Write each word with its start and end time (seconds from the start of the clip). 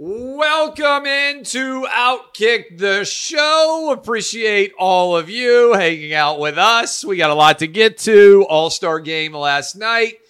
Welcome 0.00 1.06
into 1.06 1.84
Outkick 1.92 2.78
the 2.78 3.04
show. 3.04 3.90
Appreciate 3.92 4.72
all 4.78 5.16
of 5.16 5.28
you 5.28 5.72
hanging 5.72 6.14
out 6.14 6.38
with 6.38 6.56
us. 6.56 7.04
We 7.04 7.16
got 7.16 7.30
a 7.30 7.34
lot 7.34 7.58
to 7.58 7.66
get 7.66 7.98
to. 7.98 8.46
All 8.48 8.70
star 8.70 9.00
game 9.00 9.32
last 9.34 9.74
night. 9.74 10.20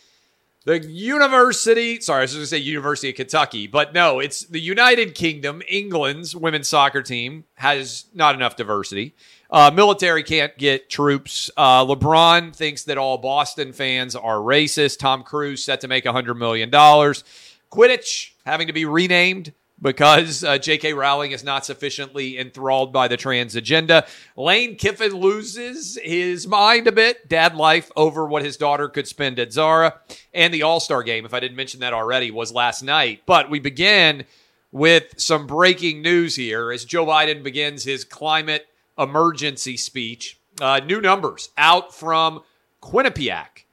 The 0.64 0.80
University, 0.80 2.00
sorry, 2.00 2.20
I 2.20 2.22
was 2.22 2.32
going 2.32 2.44
to 2.44 2.46
say 2.46 2.56
University 2.56 3.10
of 3.10 3.16
Kentucky, 3.16 3.66
but 3.66 3.92
no, 3.92 4.20
it's 4.20 4.40
the 4.46 4.58
United 4.58 5.14
Kingdom, 5.14 5.60
England's 5.68 6.34
women's 6.34 6.68
soccer 6.68 7.02
team 7.02 7.44
has 7.56 8.06
not 8.14 8.34
enough 8.34 8.56
diversity. 8.56 9.14
Uh, 9.50 9.70
military 9.70 10.22
can't 10.22 10.56
get 10.56 10.88
troops. 10.88 11.50
Uh, 11.58 11.84
LeBron 11.84 12.56
thinks 12.56 12.84
that 12.84 12.96
all 12.96 13.18
Boston 13.18 13.74
fans 13.74 14.16
are 14.16 14.36
racist. 14.36 14.98
Tom 14.98 15.22
Cruise 15.22 15.62
set 15.62 15.82
to 15.82 15.88
make 15.88 16.04
$100 16.04 16.38
million. 16.38 16.70
Quidditch 16.70 18.30
having 18.46 18.66
to 18.66 18.72
be 18.72 18.86
renamed 18.86 19.52
because 19.80 20.42
uh, 20.42 20.58
J.K. 20.58 20.92
Rowling 20.92 21.32
is 21.32 21.44
not 21.44 21.64
sufficiently 21.64 22.38
enthralled 22.38 22.92
by 22.92 23.08
the 23.08 23.16
trans 23.16 23.54
agenda. 23.54 24.06
Lane 24.36 24.76
Kiffin 24.76 25.12
loses 25.12 25.98
his 26.02 26.46
mind 26.46 26.86
a 26.86 26.92
bit, 26.92 27.28
dad 27.28 27.54
life, 27.54 27.90
over 27.96 28.26
what 28.26 28.44
his 28.44 28.56
daughter 28.56 28.88
could 28.88 29.06
spend 29.06 29.38
at 29.38 29.52
Zara. 29.52 30.00
And 30.34 30.52
the 30.52 30.62
All 30.62 30.80
Star 30.80 31.02
game, 31.02 31.24
if 31.24 31.34
I 31.34 31.40
didn't 31.40 31.56
mention 31.56 31.80
that 31.80 31.94
already, 31.94 32.30
was 32.30 32.52
last 32.52 32.82
night. 32.82 33.22
But 33.26 33.50
we 33.50 33.60
begin 33.60 34.24
with 34.72 35.14
some 35.16 35.46
breaking 35.46 36.02
news 36.02 36.36
here 36.36 36.72
as 36.72 36.84
Joe 36.84 37.06
Biden 37.06 37.42
begins 37.42 37.84
his 37.84 38.04
climate 38.04 38.66
emergency 38.98 39.76
speech. 39.76 40.38
Uh, 40.60 40.80
new 40.84 41.00
numbers 41.00 41.50
out 41.56 41.94
from 41.94 42.42
Quinnipiac. 42.82 43.64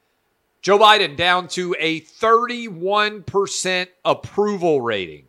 Joe 0.62 0.78
Biden 0.78 1.16
down 1.16 1.48
to 1.48 1.74
a 1.78 2.00
31% 2.00 3.88
approval 4.04 4.80
rating 4.80 5.25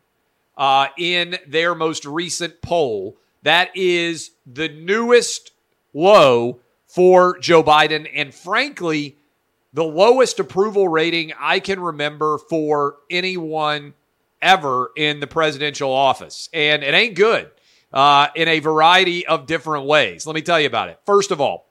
uh, 0.58 0.88
in 0.98 1.38
their 1.46 1.74
most 1.74 2.04
recent 2.04 2.60
poll. 2.60 3.16
That 3.44 3.70
is 3.74 4.32
the 4.44 4.68
newest 4.68 5.52
low 5.94 6.58
for 6.86 7.38
Joe 7.38 7.62
Biden, 7.62 8.10
and 8.12 8.34
frankly, 8.34 9.16
the 9.72 9.84
lowest 9.84 10.40
approval 10.40 10.88
rating 10.88 11.32
I 11.38 11.60
can 11.60 11.78
remember 11.78 12.38
for 12.38 12.96
anyone 13.10 13.94
ever 14.42 14.90
in 14.96 15.20
the 15.20 15.26
presidential 15.26 15.92
office. 15.92 16.48
And 16.52 16.82
it 16.82 16.94
ain't 16.94 17.14
good 17.14 17.50
uh, 17.92 18.28
in 18.34 18.48
a 18.48 18.60
variety 18.60 19.26
of 19.26 19.46
different 19.46 19.86
ways. 19.86 20.26
Let 20.26 20.34
me 20.34 20.42
tell 20.42 20.58
you 20.58 20.66
about 20.66 20.88
it. 20.88 20.98
First 21.04 21.30
of 21.30 21.40
all, 21.40 21.66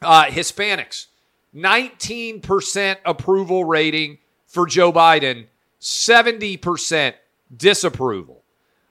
uh, 0.00 0.24
Hispanics, 0.24 1.06
19% 1.54 2.96
approval 3.04 3.64
rating 3.64 4.18
for 4.46 4.66
Joe 4.66 4.92
Biden, 4.92 5.46
70% 5.80 7.14
disapproval. 7.54 8.44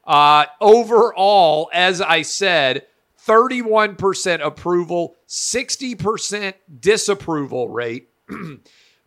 Uh, 0.06 0.46
overall, 0.62 1.70
as 1.74 2.02
I 2.02 2.22
said, 2.22 2.86
31% 3.26 4.46
approval, 4.46 5.16
60% 5.28 6.54
disapproval 6.80 7.70
rate. 7.70 8.10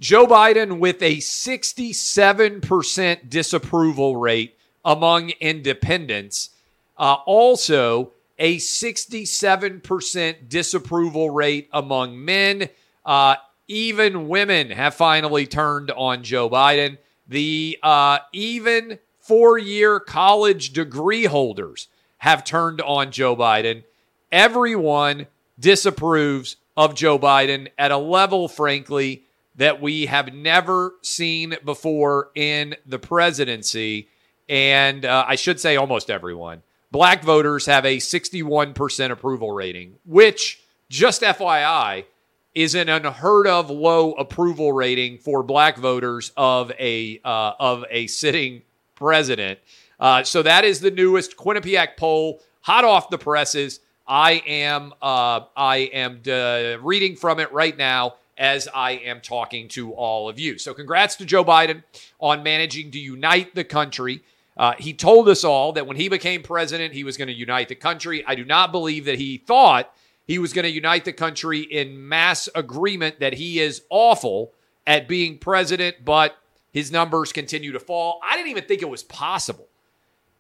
Joe 0.01 0.27
Biden 0.27 0.79
with 0.79 1.03
a 1.03 1.19
67% 1.19 3.29
disapproval 3.29 4.17
rate 4.17 4.57
among 4.85 5.31
independents. 5.41 6.51
Uh, 6.97 7.15
also, 7.27 8.13
a 8.39 8.57
67% 8.57 10.49
disapproval 10.49 11.31
rate 11.31 11.69
among 11.73 12.25
men. 12.25 12.69
Uh, 13.05 13.35
even 13.69 14.29
women 14.29 14.71
have 14.71 14.95
finally 14.95 15.47
turned 15.47 15.91
on 15.91 16.23
Joe 16.23 16.49
Biden. 16.51 16.97
The 17.29 17.79
uh, 17.83 18.21
even 18.33 18.99
four 19.31 19.59
year 19.59 20.01
college 20.01 20.73
degree 20.73 21.25
holders 21.25 21.87
have 22.19 22.43
turned 22.43 22.81
on 22.81 23.13
Joe 23.13 23.37
Biden. 23.37 23.85
Everyone 24.33 25.29
disapproves 25.57 26.57
of 26.77 26.97
Joe 26.97 27.17
Biden 27.17 27.69
at 27.79 27.93
a 27.93 27.97
level, 27.97 28.49
frankly, 28.49 29.23
that 29.55 29.81
we 29.81 30.07
have 30.07 30.35
never 30.35 30.95
seen 31.03 31.55
before 31.65 32.33
in 32.35 32.75
the 32.85 32.99
presidency. 32.99 34.09
And 34.49 35.05
uh, 35.05 35.25
I 35.29 35.37
should 35.37 35.61
say 35.61 35.77
almost 35.77 36.11
everyone. 36.11 36.63
Black 36.91 37.23
voters 37.23 37.67
have 37.67 37.85
a 37.85 37.99
61% 37.99 39.11
approval 39.13 39.53
rating, 39.53 39.95
which, 40.05 40.61
just 40.89 41.23
FYI, 41.23 42.05
is 42.53 42.75
an 42.75 42.89
unheard 42.89 43.47
of 43.47 43.71
low 43.71 44.11
approval 44.15 44.73
rating 44.73 45.19
for 45.19 45.45
black 45.45 45.77
voters 45.77 46.33
of 46.37 46.73
a 46.81 47.21
uh, 47.25 47.53
of 47.61 47.85
a 47.91 48.09
sitting 48.09 48.63
president. 49.01 49.59
Uh, 49.99 50.23
so 50.23 50.43
that 50.43 50.65
is 50.65 50.81
the 50.81 50.91
newest 50.91 51.37
Quinnipiac 51.37 51.97
poll, 51.97 52.41
hot 52.61 52.85
off 52.85 53.11
the 53.11 53.19
presses. 53.19 53.81
I 54.07 54.43
am 54.47 54.93
uh, 55.03 55.41
I 55.57 55.77
am 55.93 56.21
uh, 56.29 56.79
reading 56.81 57.17
from 57.17 57.41
it 57.41 57.51
right 57.53 57.77
now 57.77 58.17
as 58.37 58.69
I 58.75 58.93
am 58.93 59.21
talking 59.21 59.69
to 59.69 59.93
all 59.93 60.29
of 60.29 60.39
you. 60.39 60.59
So 60.59 60.73
congrats 60.73 61.17
to 61.17 61.25
Joe 61.25 61.45
Biden 61.45 61.83
on 62.19 62.43
managing 62.43 62.91
to 62.93 62.99
unite 62.99 63.55
the 63.55 63.65
country. 63.65 64.23
Uh, 64.57 64.75
he 64.79 64.93
told 64.93 65.29
us 65.29 65.45
all 65.45 65.73
that 65.73 65.87
when 65.87 65.97
he 65.97 66.09
became 66.09 66.43
president, 66.43 66.93
he 66.93 67.05
was 67.05 67.17
going 67.17 67.29
to 67.29 67.35
unite 67.35 67.69
the 67.69 67.75
country. 67.75 68.25
I 68.27 68.35
do 68.35 68.45
not 68.45 68.73
believe 68.73 69.05
that 69.07 69.19
he 69.19 69.39
thought 69.39 69.93
he 70.27 70.39
was 70.39 70.53
going 70.53 70.65
to 70.65 70.71
unite 70.71 71.05
the 71.05 71.13
country 71.13 71.61
in 71.61 72.09
mass 72.09 72.49
agreement 72.55 73.21
that 73.21 73.35
he 73.35 73.61
is 73.61 73.83
awful 73.91 74.53
at 74.87 75.07
being 75.07 75.39
president, 75.39 76.05
but 76.05 76.37
his 76.73 76.93
numbers 76.93 77.33
continue 77.33 77.73
to 77.73 77.81
fall. 77.81 78.21
I 78.23 78.37
didn't 78.37 78.51
even 78.51 78.65
think 78.65 78.83
it 78.83 78.89
was 78.89 79.03
possible, 79.03 79.69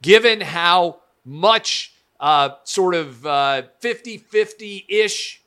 given 0.02 0.40
how 0.40 1.00
much 1.24 1.94
uh, 2.18 2.50
sort 2.64 2.94
of 2.94 3.16
50 3.80 4.16
uh, 4.18 4.20
50 4.28 4.86
ish 4.88 5.42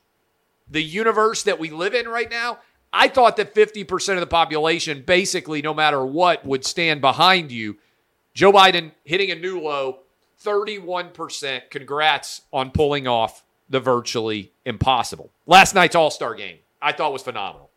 the 0.68 0.82
universe 0.82 1.42
that 1.44 1.58
we 1.58 1.70
live 1.70 1.94
in 1.94 2.08
right 2.08 2.30
now. 2.30 2.58
I 2.92 3.08
thought 3.08 3.36
that 3.38 3.54
50% 3.54 4.14
of 4.14 4.20
the 4.20 4.26
population, 4.26 5.02
basically, 5.04 5.62
no 5.62 5.74
matter 5.74 6.04
what, 6.04 6.44
would 6.46 6.64
stand 6.64 7.00
behind 7.00 7.50
you. 7.50 7.78
Joe 8.34 8.52
Biden 8.52 8.92
hitting 9.04 9.30
a 9.30 9.34
new 9.34 9.60
low, 9.60 10.00
31%. 10.44 11.70
Congrats 11.70 12.42
on 12.52 12.70
pulling 12.70 13.08
off 13.08 13.44
the 13.68 13.80
virtually 13.80 14.52
impossible. 14.64 15.30
Last 15.46 15.74
night's 15.74 15.96
All 15.96 16.10
Star 16.10 16.34
game, 16.34 16.58
I 16.80 16.92
thought 16.92 17.12
was 17.12 17.22
phenomenal. 17.22 17.70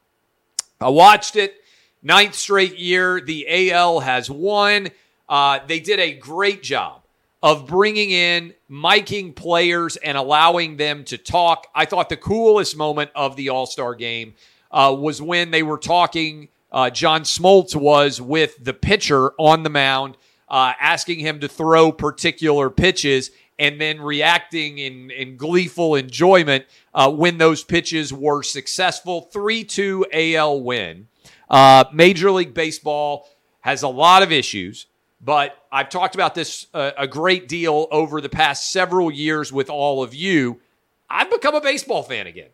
I 0.79 0.89
watched 0.89 1.35
it. 1.35 1.55
Ninth 2.01 2.35
straight 2.35 2.77
year, 2.77 3.19
the 3.19 3.71
AL 3.71 4.01
has 4.01 4.29
won. 4.29 4.89
Uh, 5.27 5.59
they 5.67 5.79
did 5.79 5.99
a 5.99 6.13
great 6.13 6.63
job 6.63 7.01
of 7.43 7.67
bringing 7.67 8.11
in 8.11 8.53
miking 8.69 9.35
players 9.35 9.95
and 9.97 10.17
allowing 10.17 10.77
them 10.77 11.03
to 11.05 11.17
talk. 11.17 11.67
I 11.75 11.85
thought 11.85 12.09
the 12.09 12.17
coolest 12.17 12.75
moment 12.77 13.11
of 13.15 13.35
the 13.35 13.49
All 13.49 13.65
Star 13.65 13.95
game 13.95 14.35
uh, 14.71 14.95
was 14.97 15.21
when 15.21 15.51
they 15.51 15.63
were 15.63 15.77
talking. 15.77 16.49
Uh, 16.71 16.89
John 16.89 17.21
Smoltz 17.21 17.75
was 17.75 18.19
with 18.19 18.63
the 18.63 18.73
pitcher 18.73 19.31
on 19.39 19.63
the 19.63 19.69
mound, 19.69 20.17
uh, 20.49 20.73
asking 20.79 21.19
him 21.19 21.39
to 21.39 21.47
throw 21.47 21.91
particular 21.91 22.69
pitches 22.69 23.31
and 23.59 23.81
then 23.81 23.99
reacting 24.01 24.77
in, 24.77 25.09
in 25.11 25.35
gleeful 25.35 25.95
enjoyment 25.95 26.65
uh, 26.93 27.11
when 27.11 27.37
those 27.37 27.63
pitches 27.63 28.13
were 28.13 28.43
successful. 28.43 29.21
3 29.33 29.63
2 29.63 30.05
AL 30.13 30.61
win. 30.61 31.07
Uh, 31.49 31.85
Major 31.93 32.31
League 32.31 32.53
Baseball 32.53 33.27
has 33.61 33.83
a 33.83 33.87
lot 33.87 34.23
of 34.23 34.31
issues, 34.31 34.87
but 35.21 35.57
I've 35.71 35.89
talked 35.89 36.15
about 36.15 36.35
this 36.35 36.67
uh, 36.73 36.91
a 36.97 37.07
great 37.07 37.47
deal 37.47 37.87
over 37.91 38.21
the 38.21 38.29
past 38.29 38.71
several 38.71 39.11
years 39.11 39.51
with 39.51 39.69
all 39.69 40.03
of 40.03 40.13
you. 40.13 40.59
I've 41.09 41.31
become 41.31 41.55
a 41.55 41.61
baseball 41.61 42.03
fan 42.03 42.27
again. 42.27 42.49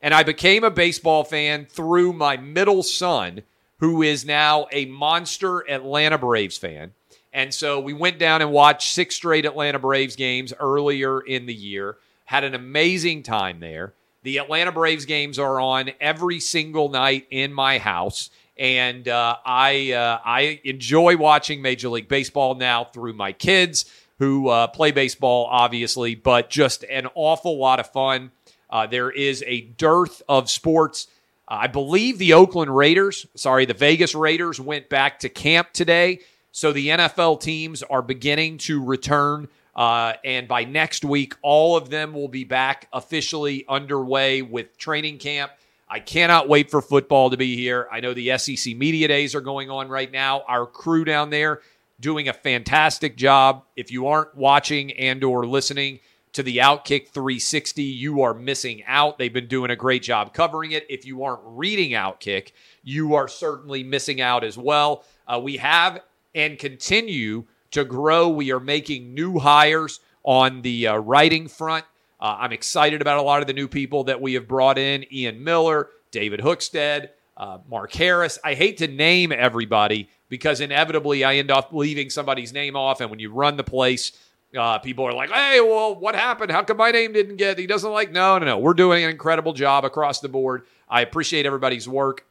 And 0.00 0.12
I 0.12 0.24
became 0.24 0.64
a 0.64 0.70
baseball 0.70 1.22
fan 1.22 1.66
through 1.66 2.12
my 2.12 2.36
middle 2.36 2.82
son, 2.82 3.42
who 3.78 4.02
is 4.02 4.24
now 4.24 4.66
a 4.72 4.84
monster 4.86 5.60
Atlanta 5.70 6.18
Braves 6.18 6.58
fan. 6.58 6.92
And 7.32 7.54
so 7.54 7.80
we 7.80 7.92
went 7.92 8.18
down 8.18 8.42
and 8.42 8.50
watched 8.50 8.92
six 8.92 9.14
straight 9.14 9.46
Atlanta 9.46 9.78
Braves 9.78 10.16
games 10.16 10.52
earlier 10.58 11.20
in 11.20 11.46
the 11.46 11.54
year, 11.54 11.96
had 12.24 12.44
an 12.44 12.54
amazing 12.54 13.22
time 13.22 13.60
there. 13.60 13.94
The 14.22 14.38
Atlanta 14.38 14.70
Braves 14.70 15.04
games 15.04 15.38
are 15.38 15.60
on 15.60 15.90
every 16.00 16.38
single 16.38 16.88
night 16.88 17.26
in 17.30 17.52
my 17.52 17.78
house. 17.78 18.30
And 18.56 19.08
uh, 19.08 19.36
I 19.44 19.92
uh, 19.92 20.20
I 20.24 20.60
enjoy 20.62 21.16
watching 21.16 21.62
Major 21.62 21.88
League 21.88 22.08
Baseball 22.08 22.54
now 22.54 22.84
through 22.84 23.14
my 23.14 23.32
kids 23.32 23.86
who 24.18 24.48
uh, 24.48 24.68
play 24.68 24.92
baseball, 24.92 25.48
obviously, 25.50 26.14
but 26.14 26.50
just 26.50 26.84
an 26.84 27.08
awful 27.14 27.58
lot 27.58 27.80
of 27.80 27.90
fun. 27.90 28.30
Uh, 28.70 28.86
there 28.86 29.10
is 29.10 29.42
a 29.46 29.62
dearth 29.62 30.22
of 30.28 30.48
sports. 30.48 31.08
I 31.48 31.66
believe 31.66 32.18
the 32.18 32.34
Oakland 32.34 32.74
Raiders, 32.74 33.26
sorry, 33.34 33.64
the 33.64 33.74
Vegas 33.74 34.14
Raiders 34.14 34.60
went 34.60 34.88
back 34.88 35.18
to 35.20 35.28
camp 35.28 35.72
today. 35.72 36.20
So 36.52 36.72
the 36.72 36.88
NFL 36.88 37.40
teams 37.40 37.82
are 37.82 38.02
beginning 38.02 38.58
to 38.58 38.82
return 38.82 39.48
uh, 39.74 40.14
and 40.24 40.46
by 40.48 40.64
next 40.64 41.04
week, 41.04 41.34
all 41.42 41.76
of 41.76 41.90
them 41.90 42.12
will 42.12 42.28
be 42.28 42.44
back 42.44 42.88
officially 42.92 43.64
underway 43.68 44.42
with 44.42 44.76
training 44.76 45.18
camp. 45.18 45.52
I 45.88 46.00
cannot 46.00 46.48
wait 46.48 46.70
for 46.70 46.80
football 46.80 47.30
to 47.30 47.36
be 47.36 47.56
here. 47.56 47.86
I 47.90 48.00
know 48.00 48.14
the 48.14 48.36
SEC 48.38 48.76
Media 48.76 49.08
Days 49.08 49.34
are 49.34 49.40
going 49.40 49.70
on 49.70 49.88
right 49.88 50.10
now. 50.10 50.42
Our 50.48 50.66
crew 50.66 51.04
down 51.04 51.30
there 51.30 51.60
doing 52.00 52.28
a 52.28 52.32
fantastic 52.32 53.16
job. 53.16 53.64
If 53.76 53.90
you 53.90 54.08
aren't 54.08 54.34
watching 54.34 54.92
and 54.92 55.22
or 55.22 55.46
listening 55.46 56.00
to 56.32 56.42
the 56.42 56.58
Outkick 56.58 57.08
360, 57.08 57.82
you 57.82 58.22
are 58.22 58.32
missing 58.32 58.82
out. 58.86 59.18
They've 59.18 59.32
been 59.32 59.48
doing 59.48 59.70
a 59.70 59.76
great 59.76 60.02
job 60.02 60.32
covering 60.32 60.72
it. 60.72 60.86
If 60.88 61.04
you 61.04 61.24
aren't 61.24 61.42
reading 61.44 61.90
Outkick, 61.90 62.52
you 62.82 63.14
are 63.14 63.28
certainly 63.28 63.84
missing 63.84 64.20
out 64.20 64.44
as 64.44 64.56
well. 64.56 65.04
Uh, 65.26 65.40
we 65.42 65.58
have 65.58 66.00
and 66.34 66.58
continue 66.58 67.44
to 67.72 67.84
grow. 67.84 68.28
We 68.28 68.52
are 68.52 68.60
making 68.60 69.14
new 69.14 69.38
hires 69.38 70.00
on 70.22 70.62
the 70.62 70.86
uh, 70.86 70.96
writing 70.96 71.48
front. 71.48 71.84
Uh, 72.20 72.36
I'm 72.38 72.52
excited 72.52 73.02
about 73.02 73.18
a 73.18 73.22
lot 73.22 73.40
of 73.40 73.48
the 73.48 73.52
new 73.52 73.66
people 73.66 74.04
that 74.04 74.20
we 74.20 74.34
have 74.34 74.46
brought 74.46 74.78
in 74.78 75.04
Ian 75.12 75.42
Miller, 75.42 75.88
David 76.12 76.40
Hookstead, 76.40 77.08
uh, 77.36 77.58
Mark 77.68 77.92
Harris. 77.92 78.38
I 78.44 78.54
hate 78.54 78.78
to 78.78 78.86
name 78.86 79.32
everybody 79.32 80.08
because 80.28 80.60
inevitably 80.60 81.24
I 81.24 81.36
end 81.36 81.50
up 81.50 81.72
leaving 81.72 82.10
somebody's 82.10 82.52
name 82.52 82.76
off. 82.76 83.00
And 83.00 83.10
when 83.10 83.18
you 83.18 83.32
run 83.32 83.56
the 83.56 83.64
place, 83.64 84.12
uh, 84.56 84.78
people 84.78 85.04
are 85.04 85.12
like, 85.12 85.30
hey, 85.30 85.60
well, 85.60 85.94
what 85.94 86.14
happened? 86.14 86.52
How 86.52 86.62
come 86.62 86.76
my 86.76 86.90
name 86.90 87.12
didn't 87.12 87.36
get? 87.36 87.58
He 87.58 87.66
doesn't 87.66 87.90
like, 87.90 88.12
no, 88.12 88.38
no, 88.38 88.46
no. 88.46 88.58
We're 88.58 88.74
doing 88.74 89.02
an 89.02 89.10
incredible 89.10 89.54
job 89.54 89.84
across 89.84 90.20
the 90.20 90.28
board. 90.28 90.62
I 90.88 91.00
appreciate 91.00 91.46
everybody's 91.46 91.88
work 91.88 92.26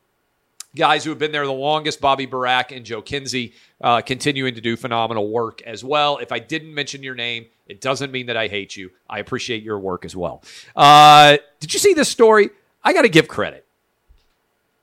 guys 0.76 1.04
who 1.04 1.10
have 1.10 1.20
been 1.20 1.32
there 1.32 1.46
the 1.46 1.52
longest, 1.52 2.00
Bobby 2.00 2.28
Burack 2.28 2.76
and 2.76 2.86
Joe 2.86 3.02
Kinsey, 3.02 3.54
uh, 3.82 4.02
continuing 4.02 4.56
to 4.56 4.62
do 4.62 4.76
phenomenal 4.76 5.30
work 5.30 5.62
as 5.64 5.84
well. 5.84 6.18
If 6.18 6.32
I 6.32 6.40
didn't 6.40 6.74
mention 6.74 7.04
your 7.04 7.16
name, 7.16 7.48
it 7.68 7.82
doesn't 7.82 8.12
mean 8.12 8.28
that 8.28 8.38
I 8.38 8.48
hate 8.48 8.76
you. 8.76 8.92
I 9.10 9.20
appreciate 9.20 9.64
your 9.64 9.80
work 9.80 10.06
as 10.06 10.16
well. 10.16 10.44
Uh, 10.76 11.38
did 11.60 11.74
you 11.74 11.80
see 11.80 11.94
this 11.94 12.10
story? 12.10 12.50
I 12.84 12.94
got 12.94 13.04
to 13.04 13.10
give 13.10 13.28
credit. 13.28 13.66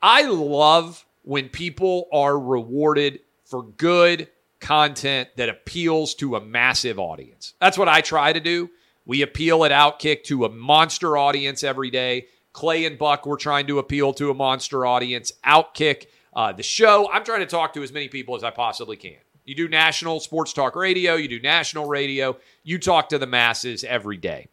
I 0.01 0.23
love 0.23 1.05
when 1.23 1.49
people 1.49 2.09
are 2.13 2.39
rewarded 2.39 3.21
for 3.45 3.63
good 3.63 4.29
content 4.61 5.29
that 5.37 5.49
appeals 5.49 6.15
to 6.17 6.37
a 6.37 6.41
massive 6.41 6.99
audience. 6.99 7.55
That's 7.61 7.79
what 7.79 7.89
I 7.89 8.01
try 8.01 8.33
to 8.33 8.41
do. 8.41 8.71
We 9.07 9.23
appeal 9.23 9.65
at 9.65 9.71
Outkick 9.71 10.25
to 10.25 10.45
a 10.45 10.49
monster 10.51 11.17
audience 11.17 11.65
every 11.65 11.91
day. 11.91 12.27
Clay 12.53 12.85
and 12.85 12.99
Buck, 12.99 13.27
we're 13.27 13.37
trying 13.37 13.67
to 13.69 13.79
appeal 13.79 14.13
to 14.15 14.31
a 14.31 14.35
monster 14.35 14.85
audience. 14.87 15.33
Outkick, 15.45 16.07
uh, 16.35 16.53
the 16.53 16.63
show. 16.63 17.11
I'm 17.13 17.25
trying 17.25 17.41
to 17.41 17.47
talk 17.47 17.75
to 17.75 17.83
as 17.83 17.93
many 17.93 18.09
people 18.09 18.35
as 18.37 18.45
I 18.45 18.51
possibly 18.51 18.97
can. 18.97 19.17
You 19.45 19.55
do 19.55 19.69
national 19.69 20.21
sports 20.21 20.53
talk 20.53 20.77
radio, 20.77 21.15
you 21.15 21.27
do 21.27 21.41
national 21.41 21.89
radio, 21.89 22.37
you 22.65 22.79
talk 22.79 23.09
to 23.09 23.19
the 23.19 23.27
masses 23.27 23.83
every 23.83 24.19
day. 24.19 24.49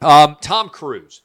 Um, 0.00 0.36
Tom 0.40 0.70
Cruise, 0.70 1.22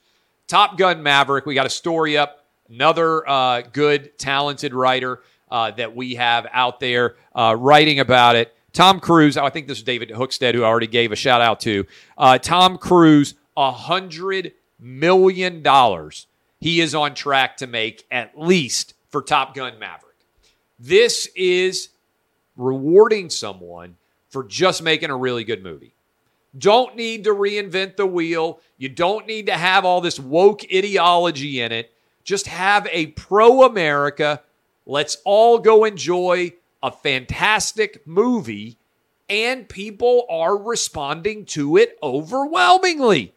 Top 0.47 0.77
Gun 0.77 1.01
Maverick. 1.01 1.45
We 1.45 1.55
got 1.55 1.65
a 1.65 1.69
story 1.69 2.17
up. 2.17 2.45
Another 2.69 3.27
uh, 3.29 3.61
good, 3.61 4.17
talented 4.17 4.73
writer 4.73 5.21
uh, 5.49 5.71
that 5.71 5.95
we 5.95 6.15
have 6.15 6.47
out 6.51 6.79
there 6.79 7.15
uh, 7.33 7.55
writing 7.57 7.99
about 7.99 8.35
it. 8.35 8.55
Tom 8.73 8.99
Cruise, 8.99 9.37
I 9.37 9.49
think 9.49 9.67
this 9.67 9.77
is 9.79 9.83
David 9.83 10.09
Hookstead, 10.09 10.53
who 10.53 10.63
I 10.63 10.67
already 10.67 10.87
gave 10.87 11.11
a 11.11 11.15
shout 11.15 11.41
out 11.41 11.59
to. 11.61 11.85
Uh, 12.17 12.37
Tom 12.37 12.77
Cruise, 12.77 13.35
a 13.57 13.71
hundred 13.71 14.53
million 14.81 15.61
dollars 15.61 16.27
he 16.61 16.79
is 16.79 16.93
on 16.93 17.15
track 17.15 17.57
to 17.57 17.67
make 17.67 18.05
at 18.11 18.39
least 18.39 18.93
for 19.09 19.21
Top 19.21 19.55
Gun 19.55 19.79
Maverick. 19.79 20.15
This 20.79 21.27
is 21.35 21.89
rewarding 22.55 23.29
someone 23.29 23.97
for 24.29 24.43
just 24.43 24.83
making 24.83 25.09
a 25.09 25.17
really 25.17 25.43
good 25.43 25.63
movie. 25.63 25.93
Don't 26.57 26.95
need 26.95 27.23
to 27.23 27.33
reinvent 27.33 27.95
the 27.95 28.05
wheel. 28.05 28.59
You 28.77 28.89
don't 28.89 29.25
need 29.25 29.47
to 29.47 29.53
have 29.53 29.85
all 29.85 30.01
this 30.01 30.19
woke 30.19 30.61
ideology 30.73 31.61
in 31.61 31.71
it. 31.71 31.91
Just 32.23 32.47
have 32.47 32.87
a 32.91 33.07
pro 33.07 33.63
America. 33.63 34.41
Let's 34.85 35.17
all 35.25 35.57
go 35.59 35.85
enjoy 35.85 36.53
a 36.83 36.91
fantastic 36.91 38.05
movie, 38.05 38.77
and 39.29 39.67
people 39.67 40.25
are 40.29 40.57
responding 40.57 41.45
to 41.45 41.77
it 41.77 41.97
overwhelmingly. 42.03 43.33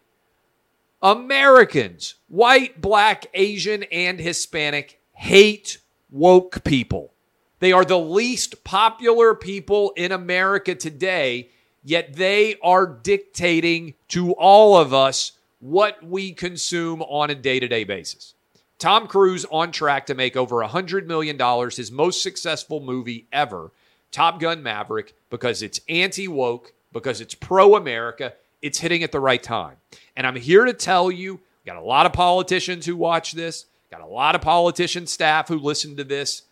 Americans, 1.04 2.14
white, 2.28 2.80
black, 2.80 3.26
Asian, 3.34 3.82
and 3.92 4.18
Hispanic, 4.18 5.02
hate 5.12 5.76
woke 6.10 6.64
people. 6.64 7.12
They 7.58 7.72
are 7.72 7.84
the 7.84 7.98
least 7.98 8.64
popular 8.64 9.34
people 9.34 9.92
in 9.96 10.12
America 10.12 10.74
today, 10.74 11.50
yet 11.82 12.14
they 12.14 12.56
are 12.62 12.86
dictating 12.86 13.92
to 14.08 14.32
all 14.32 14.78
of 14.78 14.94
us 14.94 15.32
what 15.60 16.02
we 16.02 16.32
consume 16.32 17.02
on 17.02 17.28
a 17.28 17.34
day 17.34 17.60
to 17.60 17.68
day 17.68 17.84
basis. 17.84 18.32
Tom 18.78 19.06
Cruise 19.06 19.44
on 19.50 19.72
track 19.72 20.06
to 20.06 20.14
make 20.14 20.36
over 20.36 20.56
$100 20.56 21.04
million, 21.04 21.38
his 21.68 21.92
most 21.92 22.22
successful 22.22 22.80
movie 22.80 23.26
ever, 23.30 23.72
Top 24.10 24.40
Gun 24.40 24.62
Maverick, 24.62 25.14
because 25.28 25.60
it's 25.60 25.82
anti 25.86 26.28
woke, 26.28 26.72
because 26.94 27.20
it's 27.20 27.34
pro 27.34 27.76
America, 27.76 28.32
it's 28.64 28.78
hitting 28.78 29.02
at 29.02 29.12
the 29.12 29.20
right 29.20 29.43
time. 29.43 29.76
And 30.16 30.26
I'm 30.26 30.37
here 30.37 30.64
to 30.64 30.72
tell 30.72 31.11
you, 31.11 31.38
got 31.66 31.76
a 31.76 31.82
lot 31.82 32.06
of 32.06 32.14
politicians 32.14 32.87
who 32.87 32.96
watch 32.96 33.32
this, 33.32 33.66
got 33.90 34.00
a 34.00 34.06
lot 34.06 34.34
of 34.34 34.40
politician 34.40 35.06
staff 35.06 35.49
who 35.49 35.58
listen 35.58 35.99
to 35.99 36.05
this. 36.05 36.44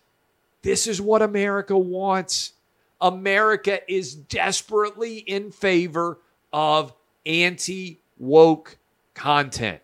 This 0.61 0.85
is 0.85 1.01
what 1.01 1.23
America 1.23 1.75
wants. 1.75 2.53
America 3.01 3.79
is 3.91 4.13
desperately 4.13 5.17
in 5.17 5.51
favor 5.51 6.19
of 6.53 6.93
anti 7.25 7.99
woke 8.19 8.77
content. 9.15 9.81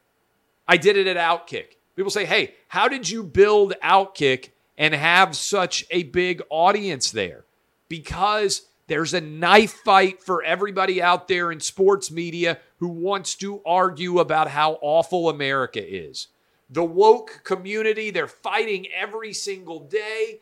I 0.67 0.77
did 0.77 0.97
it 0.97 1.07
at 1.07 1.17
Outkick. 1.17 1.77
People 1.95 2.11
say, 2.11 2.25
hey, 2.25 2.53
how 2.67 2.87
did 2.87 3.09
you 3.09 3.23
build 3.23 3.73
Outkick 3.83 4.51
and 4.77 4.93
have 4.93 5.35
such 5.35 5.83
a 5.89 6.03
big 6.03 6.43
audience 6.51 7.09
there? 7.09 7.43
Because 7.89 8.67
there's 8.89 9.13
a 9.13 9.21
knife 9.21 9.73
fight 9.85 10.21
for 10.21 10.43
everybody 10.43 10.99
out 10.99 11.27
there 11.27 11.51
in 11.51 11.59
sports 11.59 12.09
media 12.09 12.57
who 12.79 12.87
wants 12.87 13.35
to 13.35 13.61
argue 13.63 14.17
about 14.19 14.49
how 14.49 14.79
awful 14.81 15.29
America 15.29 15.79
is. 15.79 16.27
The 16.71 16.83
woke 16.83 17.41
community, 17.43 18.09
they're 18.09 18.27
fighting 18.27 18.87
every 18.91 19.31
single 19.31 19.81
day. 19.81 20.41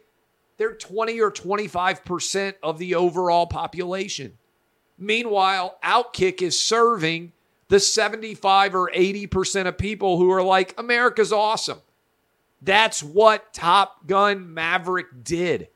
They're 0.55 0.73
20 0.73 1.19
or 1.19 1.29
25% 1.29 2.53
of 2.63 2.79
the 2.79 2.95
overall 2.95 3.47
population. 3.47 4.37
Meanwhile, 4.97 5.77
Outkick 5.83 6.41
is 6.41 6.59
serving 6.59 7.33
the 7.67 7.81
75 7.81 8.75
or 8.75 8.89
80% 8.95 9.67
of 9.67 9.77
people 9.77 10.17
who 10.17 10.31
are 10.31 10.41
like, 10.41 10.73
America's 10.77 11.33
awesome. 11.33 11.79
That's 12.61 13.03
what 13.03 13.53
Top 13.53 14.07
Gun 14.07 14.53
Maverick 14.53 15.23
did 15.23 15.67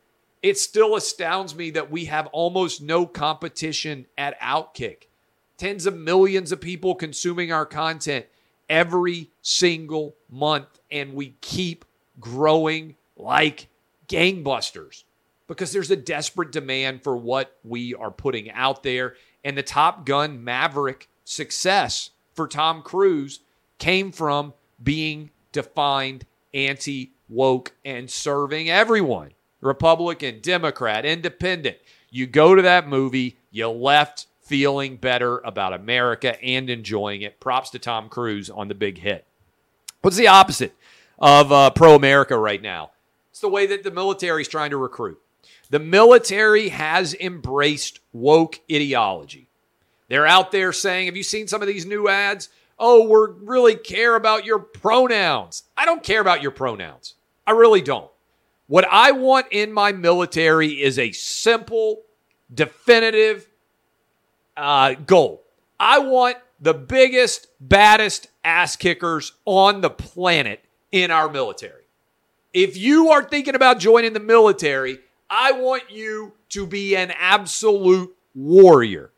it 0.42 0.58
still 0.58 0.96
astounds 0.96 1.56
me 1.56 1.72
that 1.72 1.92
we 1.92 2.06
have 2.06 2.28
almost 2.28 2.82
no 2.82 3.06
competition 3.06 4.08
at 4.18 4.40
Outkick. 4.40 5.08
Tens 5.58 5.86
of 5.86 5.96
millions 5.96 6.52
of 6.52 6.60
people 6.60 6.96
consuming 6.96 7.52
our 7.52 7.66
content 7.66 8.26
every 8.68 9.30
single 9.42 10.16
month, 10.30 10.80
and 10.90 11.14
we 11.14 11.36
keep 11.42 11.86
growing 12.20 12.96
like 13.16 13.68
gangbusters 14.08 15.04
because 15.48 15.72
there's 15.72 15.92
a 15.92 15.96
desperate 15.96 16.52
demand 16.52 17.04
for 17.04 17.16
what 17.16 17.58
we 17.64 17.94
are 17.94 18.10
putting 18.10 18.50
out 18.52 18.82
there. 18.84 19.16
And 19.44 19.58
the 19.58 19.64
Top 19.64 20.06
Gun 20.06 20.44
Maverick 20.44 21.10
success 21.26 22.12
for 22.34 22.48
Tom 22.48 22.82
Cruise 22.82 23.42
came 23.78 24.12
from 24.12 24.54
being 24.82 25.30
defined 25.52 26.26
anti 26.54 27.12
woke 27.30 27.74
and 27.86 28.10
serving 28.10 28.70
everyone. 28.70 29.32
Republican, 29.62 30.40
Democrat, 30.42 31.06
Independent. 31.06 31.78
You 32.10 32.28
go 32.28 32.56
to 32.56 32.62
that 32.64 32.88
movie, 32.88 33.38
you 33.52 33.70
left 33.70 34.28
feeling 34.42 34.98
better 34.98 35.40
about 35.40 35.72
America 35.72 36.42
and 36.44 36.70
enjoying 36.70 37.22
it. 37.22 37.40
Props 37.40 37.70
to 37.70 37.80
Tom 37.80 38.10
Cruise 38.10 38.50
on 38.50 38.68
the 38.68 38.76
big 38.76 38.98
hit. 38.98 39.26
What's 40.02 40.18
the 40.18 40.28
opposite 40.28 40.76
of 41.20 41.52
uh, 41.52 41.70
pro 41.70 41.96
America 41.96 42.38
right 42.38 42.62
now? 42.62 42.92
It's 43.30 43.40
the 43.40 43.48
way 43.48 43.66
that 43.68 43.84
the 43.84 43.92
military 43.92 44.42
is 44.42 44.48
trying 44.48 44.72
to 44.72 44.78
recruit. 44.78 45.20
The 45.70 45.80
military 45.80 46.70
has 46.70 47.14
embraced 47.14 48.02
woke 48.12 48.60
ideology. 48.70 49.48
They're 50.10 50.28
out 50.28 50.52
there 50.52 50.74
saying, 50.74 51.06
Have 51.06 51.16
you 51.16 51.24
seen 51.24 51.48
some 51.48 51.62
of 51.62 51.68
these 51.70 51.86
new 51.86 52.10
ads? 52.10 52.50
Oh, 52.78 53.08
we 53.08 53.46
really 53.46 53.76
care 53.76 54.16
about 54.16 54.44
your 54.44 54.60
pronouns. 54.60 55.64
I 55.78 55.86
don't 55.86 56.04
care 56.04 56.20
about 56.20 56.42
your 56.42 56.52
pronouns. 56.52 57.16
I 57.48 57.52
really 57.52 57.82
don't. 57.82 58.12
What 58.72 58.88
I 58.90 59.12
want 59.12 59.48
in 59.52 59.74
my 59.74 59.92
military 59.92 60.82
is 60.82 60.98
a 60.98 61.12
simple, 61.12 62.04
definitive 62.54 63.50
uh, 64.56 64.94
goal. 64.94 65.44
I 65.78 66.00
want 66.00 66.38
the 66.62 66.74
biggest, 66.74 67.48
baddest 67.60 68.30
ass 68.46 68.78
kickers 68.78 69.34
on 69.44 69.82
the 69.82 69.90
planet 69.90 70.64
in 70.90 71.12
our 71.12 71.30
military. 71.30 71.84
If 72.54 72.78
you 72.78 73.10
are 73.10 73.22
thinking 73.22 73.56
about 73.56 73.80
joining 73.80 74.14
the 74.14 74.22
military, 74.22 75.00
I 75.30 75.52
want 75.52 75.92
you 75.92 76.32
to 76.52 76.66
be 76.66 76.96
an 76.96 77.12
absolute 77.20 78.16
warrior. 78.34 79.12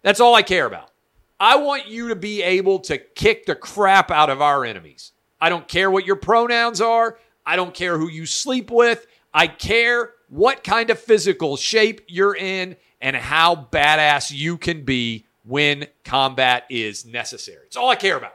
That's 0.00 0.20
all 0.20 0.34
I 0.34 0.40
care 0.40 0.64
about. 0.64 0.90
I 1.38 1.56
want 1.56 1.86
you 1.86 2.08
to 2.08 2.16
be 2.16 2.42
able 2.42 2.78
to 2.78 2.96
kick 2.96 3.44
the 3.44 3.56
crap 3.56 4.10
out 4.10 4.30
of 4.30 4.40
our 4.40 4.64
enemies. 4.64 5.12
I 5.38 5.50
don't 5.50 5.68
care 5.68 5.90
what 5.90 6.06
your 6.06 6.16
pronouns 6.16 6.80
are. 6.80 7.18
I 7.46 7.56
don't 7.56 7.72
care 7.72 7.98
who 7.98 8.08
you 8.08 8.26
sleep 8.26 8.70
with. 8.70 9.06
I 9.32 9.46
care 9.46 10.10
what 10.28 10.64
kind 10.64 10.90
of 10.90 10.98
physical 10.98 11.56
shape 11.56 12.00
you're 12.08 12.34
in 12.34 12.76
and 13.00 13.14
how 13.14 13.68
badass 13.70 14.32
you 14.32 14.58
can 14.58 14.84
be 14.84 15.26
when 15.44 15.86
combat 16.04 16.64
is 16.68 17.06
necessary. 17.06 17.66
It's 17.66 17.76
all 17.76 17.88
I 17.88 17.94
care 17.94 18.16
about. 18.16 18.34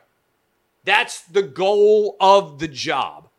That's 0.85 1.21
the 1.23 1.43
goal 1.43 2.15
of 2.19 2.59
the 2.59 2.67
job. 2.67 3.29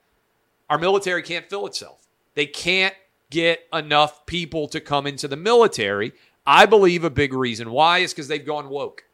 Our 0.68 0.78
military 0.78 1.22
can't 1.22 1.48
fill 1.48 1.66
itself. 1.66 2.06
They 2.34 2.46
can't 2.46 2.94
get 3.30 3.60
enough 3.72 4.26
people 4.26 4.68
to 4.68 4.80
come 4.80 5.06
into 5.06 5.26
the 5.26 5.36
military. 5.36 6.12
I 6.46 6.66
believe 6.66 7.04
a 7.04 7.10
big 7.10 7.32
reason 7.32 7.70
why 7.70 7.98
is 7.98 8.12
because 8.12 8.28
they've 8.28 8.44
gone 8.44 8.68
woke. 8.68 9.04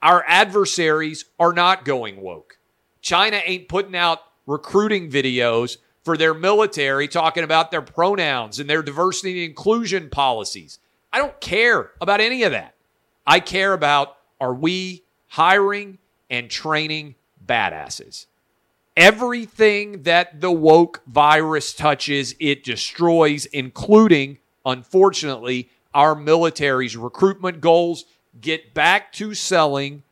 Our 0.00 0.24
adversaries 0.26 1.26
are 1.38 1.52
not 1.52 1.84
going 1.84 2.20
woke. 2.20 2.58
China 3.00 3.40
ain't 3.44 3.68
putting 3.68 3.96
out 3.96 4.20
recruiting 4.46 5.10
videos 5.10 5.78
for 6.08 6.16
their 6.16 6.32
military 6.32 7.06
talking 7.06 7.44
about 7.44 7.70
their 7.70 7.82
pronouns 7.82 8.58
and 8.58 8.70
their 8.70 8.82
diversity 8.82 9.32
and 9.32 9.50
inclusion 9.50 10.08
policies. 10.08 10.78
I 11.12 11.18
don't 11.18 11.38
care 11.38 11.90
about 12.00 12.22
any 12.22 12.44
of 12.44 12.52
that. 12.52 12.76
I 13.26 13.40
care 13.40 13.74
about 13.74 14.16
are 14.40 14.54
we 14.54 15.02
hiring 15.26 15.98
and 16.30 16.48
training 16.48 17.14
badasses? 17.44 18.24
Everything 18.96 20.04
that 20.04 20.40
the 20.40 20.50
woke 20.50 21.02
virus 21.06 21.74
touches, 21.74 22.34
it 22.40 22.64
destroys, 22.64 23.44
including, 23.44 24.38
unfortunately, 24.64 25.68
our 25.92 26.14
military's 26.14 26.96
recruitment 26.96 27.60
goals. 27.60 28.06
Get 28.40 28.72
back 28.72 29.12
to 29.12 29.34
selling 29.34 30.04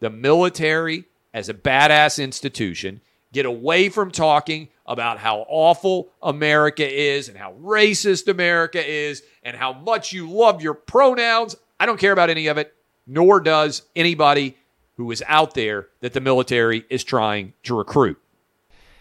the 0.00 0.08
military 0.08 1.04
as 1.34 1.50
a 1.50 1.54
badass 1.54 2.24
institution. 2.24 3.02
Get 3.34 3.44
away 3.44 3.90
from 3.90 4.10
talking 4.10 4.68
about 4.86 5.18
how 5.18 5.46
awful 5.48 6.10
America 6.22 6.86
is 6.86 7.28
and 7.28 7.38
how 7.38 7.52
racist 7.54 8.28
America 8.28 8.84
is 8.84 9.22
and 9.42 9.56
how 9.56 9.72
much 9.72 10.12
you 10.12 10.28
love 10.28 10.62
your 10.62 10.74
pronouns. 10.74 11.56
I 11.78 11.86
don't 11.86 11.98
care 12.00 12.12
about 12.12 12.30
any 12.30 12.48
of 12.48 12.58
it, 12.58 12.74
nor 13.06 13.40
does 13.40 13.82
anybody 13.94 14.56
who 14.96 15.10
is 15.10 15.22
out 15.26 15.54
there 15.54 15.88
that 16.00 16.12
the 16.12 16.20
military 16.20 16.84
is 16.90 17.04
trying 17.04 17.52
to 17.64 17.76
recruit. 17.76 18.18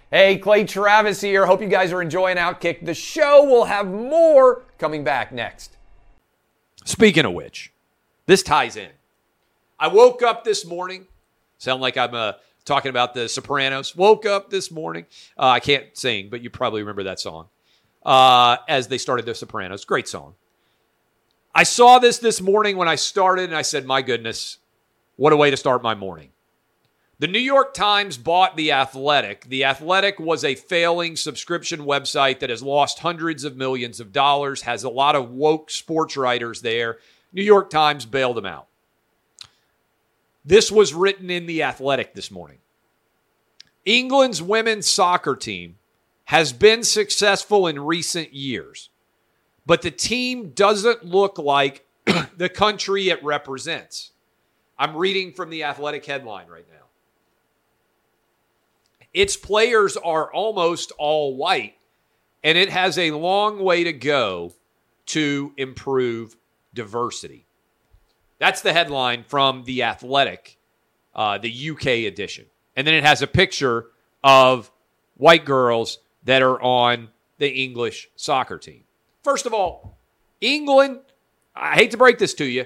Hey, 0.09 0.37
Clay 0.37 0.65
Travis 0.65 1.21
here. 1.21 1.45
Hope 1.45 1.61
you 1.61 1.67
guys 1.67 1.93
are 1.93 2.01
enjoying 2.01 2.37
Outkick. 2.37 2.85
The 2.85 2.93
show 2.93 3.45
will 3.45 3.65
have 3.65 3.87
more 3.87 4.63
coming 4.77 5.03
back 5.03 5.31
next. 5.31 5.77
Speaking 6.83 7.25
of 7.25 7.33
which, 7.33 7.71
this 8.25 8.43
ties 8.43 8.75
in. 8.75 8.89
I 9.79 9.87
woke 9.87 10.21
up 10.21 10.43
this 10.43 10.65
morning, 10.65 11.07
sound 11.57 11.81
like 11.81 11.97
I'm 11.97 12.13
uh, 12.13 12.33
talking 12.65 12.89
about 12.89 13.13
the 13.13 13.27
Sopranos. 13.27 13.95
Woke 13.95 14.25
up 14.25 14.49
this 14.49 14.71
morning. 14.71 15.05
Uh, 15.37 15.47
I 15.47 15.59
can't 15.59 15.85
sing, 15.97 16.29
but 16.29 16.41
you 16.41 16.49
probably 16.49 16.81
remember 16.81 17.03
that 17.03 17.19
song 17.19 17.47
uh, 18.05 18.57
as 18.67 18.87
they 18.87 18.97
started 18.97 19.25
the 19.25 19.35
Sopranos. 19.35 19.85
Great 19.85 20.07
song. 20.07 20.35
I 21.53 21.63
saw 21.63 21.99
this 21.99 22.17
this 22.19 22.41
morning 22.41 22.77
when 22.77 22.87
I 22.87 22.95
started, 22.95 23.45
and 23.45 23.55
I 23.55 23.61
said, 23.61 23.85
My 23.85 24.01
goodness, 24.01 24.57
what 25.17 25.33
a 25.33 25.37
way 25.37 25.51
to 25.51 25.57
start 25.57 25.83
my 25.83 25.95
morning. 25.95 26.29
The 27.19 27.27
New 27.27 27.39
York 27.39 27.75
Times 27.75 28.17
bought 28.17 28.57
The 28.57 28.71
Athletic. 28.71 29.45
The 29.45 29.65
Athletic 29.65 30.19
was 30.19 30.43
a 30.43 30.55
failing 30.55 31.15
subscription 31.15 31.81
website 31.81 32.39
that 32.39 32.49
has 32.49 32.63
lost 32.63 32.97
hundreds 32.99 33.43
of 33.43 33.55
millions 33.55 33.99
of 33.99 34.11
dollars, 34.11 34.63
has 34.63 34.83
a 34.83 34.89
lot 34.89 35.15
of 35.15 35.29
woke 35.29 35.69
sports 35.69 36.17
writers 36.17 36.61
there. 36.61 36.97
New 37.31 37.43
York 37.43 37.69
Times 37.69 38.07
bailed 38.07 38.37
them 38.37 38.47
out. 38.47 38.69
This 40.43 40.71
was 40.71 40.93
written 40.93 41.29
in 41.29 41.45
The 41.45 41.63
Athletic 41.63 42.13
this 42.13 42.31
morning. 42.31 42.57
England's 43.85 44.41
women's 44.41 44.87
soccer 44.87 45.35
team 45.35 45.77
has 46.25 46.53
been 46.53 46.83
successful 46.83 47.67
in 47.67 47.79
recent 47.79 48.33
years, 48.33 48.89
but 49.65 49.81
the 49.81 49.91
team 49.91 50.51
doesn't 50.51 51.05
look 51.05 51.37
like 51.37 51.85
the 52.37 52.49
country 52.49 53.09
it 53.09 53.23
represents. 53.23 54.11
I'm 54.77 54.95
reading 54.95 55.31
from 55.31 55.49
the 55.49 55.63
athletic 55.63 56.05
headline 56.05 56.47
right 56.47 56.65
now. 56.71 56.85
Its 59.13 59.35
players 59.35 59.97
are 59.97 60.31
almost 60.31 60.91
all 60.97 61.35
white, 61.35 61.75
and 62.43 62.57
it 62.57 62.69
has 62.69 62.97
a 62.97 63.11
long 63.11 63.59
way 63.59 63.83
to 63.83 63.93
go 63.93 64.53
to 65.07 65.53
improve 65.57 66.35
diversity. 66.73 67.45
That's 68.41 68.63
the 68.63 68.73
headline 68.73 69.23
from 69.27 69.65
The 69.65 69.83
Athletic, 69.83 70.57
uh, 71.13 71.37
the 71.37 71.69
UK 71.69 71.85
edition. 72.11 72.47
And 72.75 72.87
then 72.87 72.95
it 72.95 73.03
has 73.03 73.21
a 73.21 73.27
picture 73.27 73.89
of 74.23 74.71
white 75.15 75.45
girls 75.45 75.99
that 76.23 76.41
are 76.41 76.59
on 76.59 77.09
the 77.37 77.49
English 77.49 78.09
soccer 78.15 78.57
team. 78.57 78.85
First 79.23 79.45
of 79.45 79.53
all, 79.53 79.99
England, 80.41 81.01
I 81.55 81.75
hate 81.75 81.91
to 81.91 81.97
break 81.97 82.17
this 82.17 82.33
to 82.33 82.45
you, 82.45 82.65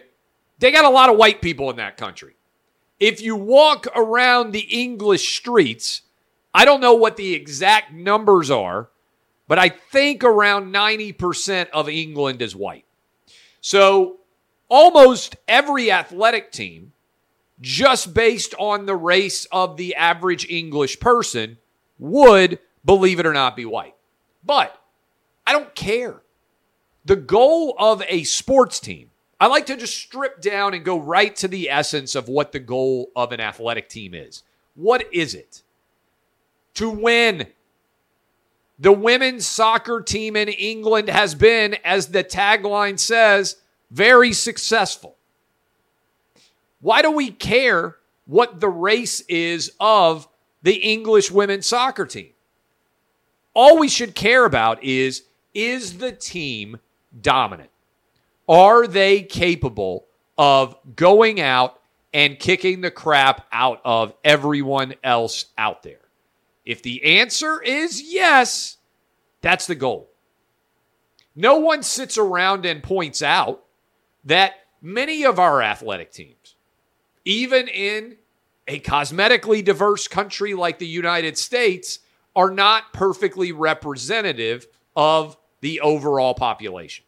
they 0.60 0.72
got 0.72 0.86
a 0.86 0.90
lot 0.90 1.10
of 1.10 1.18
white 1.18 1.42
people 1.42 1.70
in 1.70 1.76
that 1.76 1.98
country. 1.98 2.38
If 2.98 3.20
you 3.20 3.36
walk 3.36 3.86
around 3.98 4.52
the 4.52 4.66
English 4.82 5.38
streets, 5.38 6.04
I 6.54 6.64
don't 6.64 6.80
know 6.80 6.94
what 6.94 7.18
the 7.18 7.34
exact 7.34 7.92
numbers 7.92 8.50
are, 8.50 8.92
but 9.50 9.60
I 9.60 9.68
think 9.68 10.24
around 10.24 10.74
90% 10.74 11.68
of 11.72 11.90
England 11.90 12.42
is 12.42 12.56
white. 12.56 12.86
So 13.60 14.20
almost 14.70 15.36
every 15.48 15.92
athletic 15.92 16.52
team, 16.52 16.94
just 17.62 18.14
based 18.14 18.54
on 18.60 18.86
the 18.86 18.96
race 18.96 19.46
of 19.52 19.78
the 19.78 19.96
average 19.96 20.46
English 20.50 21.00
person, 21.00 21.58
would, 22.00 22.60
believe 22.84 23.20
it 23.20 23.26
or 23.26 23.34
not, 23.34 23.56
be 23.56 23.66
white. 23.66 23.96
But 24.44 24.80
I 25.48 25.54
don't 25.54 25.74
care. 25.76 26.22
The 27.06 27.16
goal 27.16 27.76
of 27.78 28.04
a 28.08 28.24
sports 28.24 28.80
team, 28.80 29.12
I 29.40 29.48
like 29.48 29.68
to 29.68 29.78
just 29.78 29.98
strip 29.98 30.42
down 30.42 30.74
and 30.74 30.84
go 30.84 31.00
right 31.00 31.36
to 31.38 31.48
the 31.48 31.70
essence 31.70 32.16
of 32.16 32.28
what 32.28 32.52
the 32.52 32.60
goal 32.60 33.12
of 33.16 33.32
an 33.32 33.40
athletic 33.40 33.90
team 33.90 34.14
is. 34.14 34.44
What 34.76 35.08
is 35.14 35.36
it? 35.36 35.62
To 36.76 36.90
win. 36.90 37.48
The 38.80 38.92
women's 38.92 39.46
soccer 39.46 40.02
team 40.02 40.36
in 40.36 40.50
England 40.50 41.10
has 41.10 41.36
been, 41.36 41.78
as 41.86 42.08
the 42.08 42.24
tagline 42.24 43.00
says, 43.00 43.58
very 43.92 44.34
successful. 44.34 45.16
Why 46.82 47.02
do 47.02 47.12
we 47.12 47.32
care 47.32 47.96
what 48.26 48.60
the 48.60 48.70
race 48.70 49.22
is 49.22 49.72
of 49.80 50.28
the 50.62 50.76
English 50.76 51.32
women's 51.32 51.66
soccer 51.66 52.06
team? 52.06 52.32
All 53.54 53.78
we 53.78 53.88
should 53.88 54.16
care 54.16 54.46
about 54.46 54.84
is 54.84 55.24
is 55.54 55.98
the 55.98 56.12
team 56.12 56.80
dominant? 57.22 57.70
Are 58.48 58.86
they 58.86 59.24
capable 59.24 60.06
of 60.38 60.76
going 60.96 61.40
out 61.40 61.80
and 62.14 62.38
kicking 62.38 62.82
the 62.82 62.92
crap 62.92 63.48
out 63.52 63.82
of 63.84 64.14
everyone 64.24 64.94
else 65.04 65.46
out 65.58 65.84
there? 65.84 66.02
If 66.66 66.82
the 66.84 67.20
answer 67.20 67.62
is 67.62 68.02
yes, 68.02 68.78
that's 69.42 69.68
the 69.68 69.76
goal. 69.76 70.10
No 71.36 71.60
one 71.60 71.84
sits 71.84 72.18
around 72.18 72.66
and 72.66 72.82
points 72.82 73.22
out 73.22 73.65
that 74.26 74.56
many 74.82 75.24
of 75.24 75.40
our 75.40 75.62
athletic 75.62 76.12
teams, 76.12 76.56
even 77.24 77.68
in 77.68 78.18
a 78.68 78.80
cosmetically 78.80 79.64
diverse 79.64 80.08
country 80.08 80.54
like 80.54 80.80
the 80.80 80.88
United 80.88 81.38
States, 81.38 82.00
are 82.36 82.52
not 82.52 82.92
perfectly 82.92 83.52
representative 83.52 84.68
of 84.96 85.38
the 85.62 85.80
overall 85.82 86.34
population. 86.34 87.06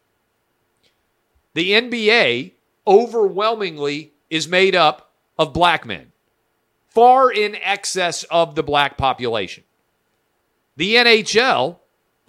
The 1.53 1.71
NBA 1.71 2.53
overwhelmingly 2.85 4.13
is 4.29 4.47
made 4.47 4.75
up 4.75 5.11
of 5.37 5.53
black 5.53 5.85
men, 5.85 6.11
far 6.87 7.31
in 7.31 7.55
excess 7.55 8.23
of 8.23 8.55
the 8.55 8.63
black 8.63 8.97
population. 8.97 9.63
The 10.75 10.95
NHL 10.95 11.79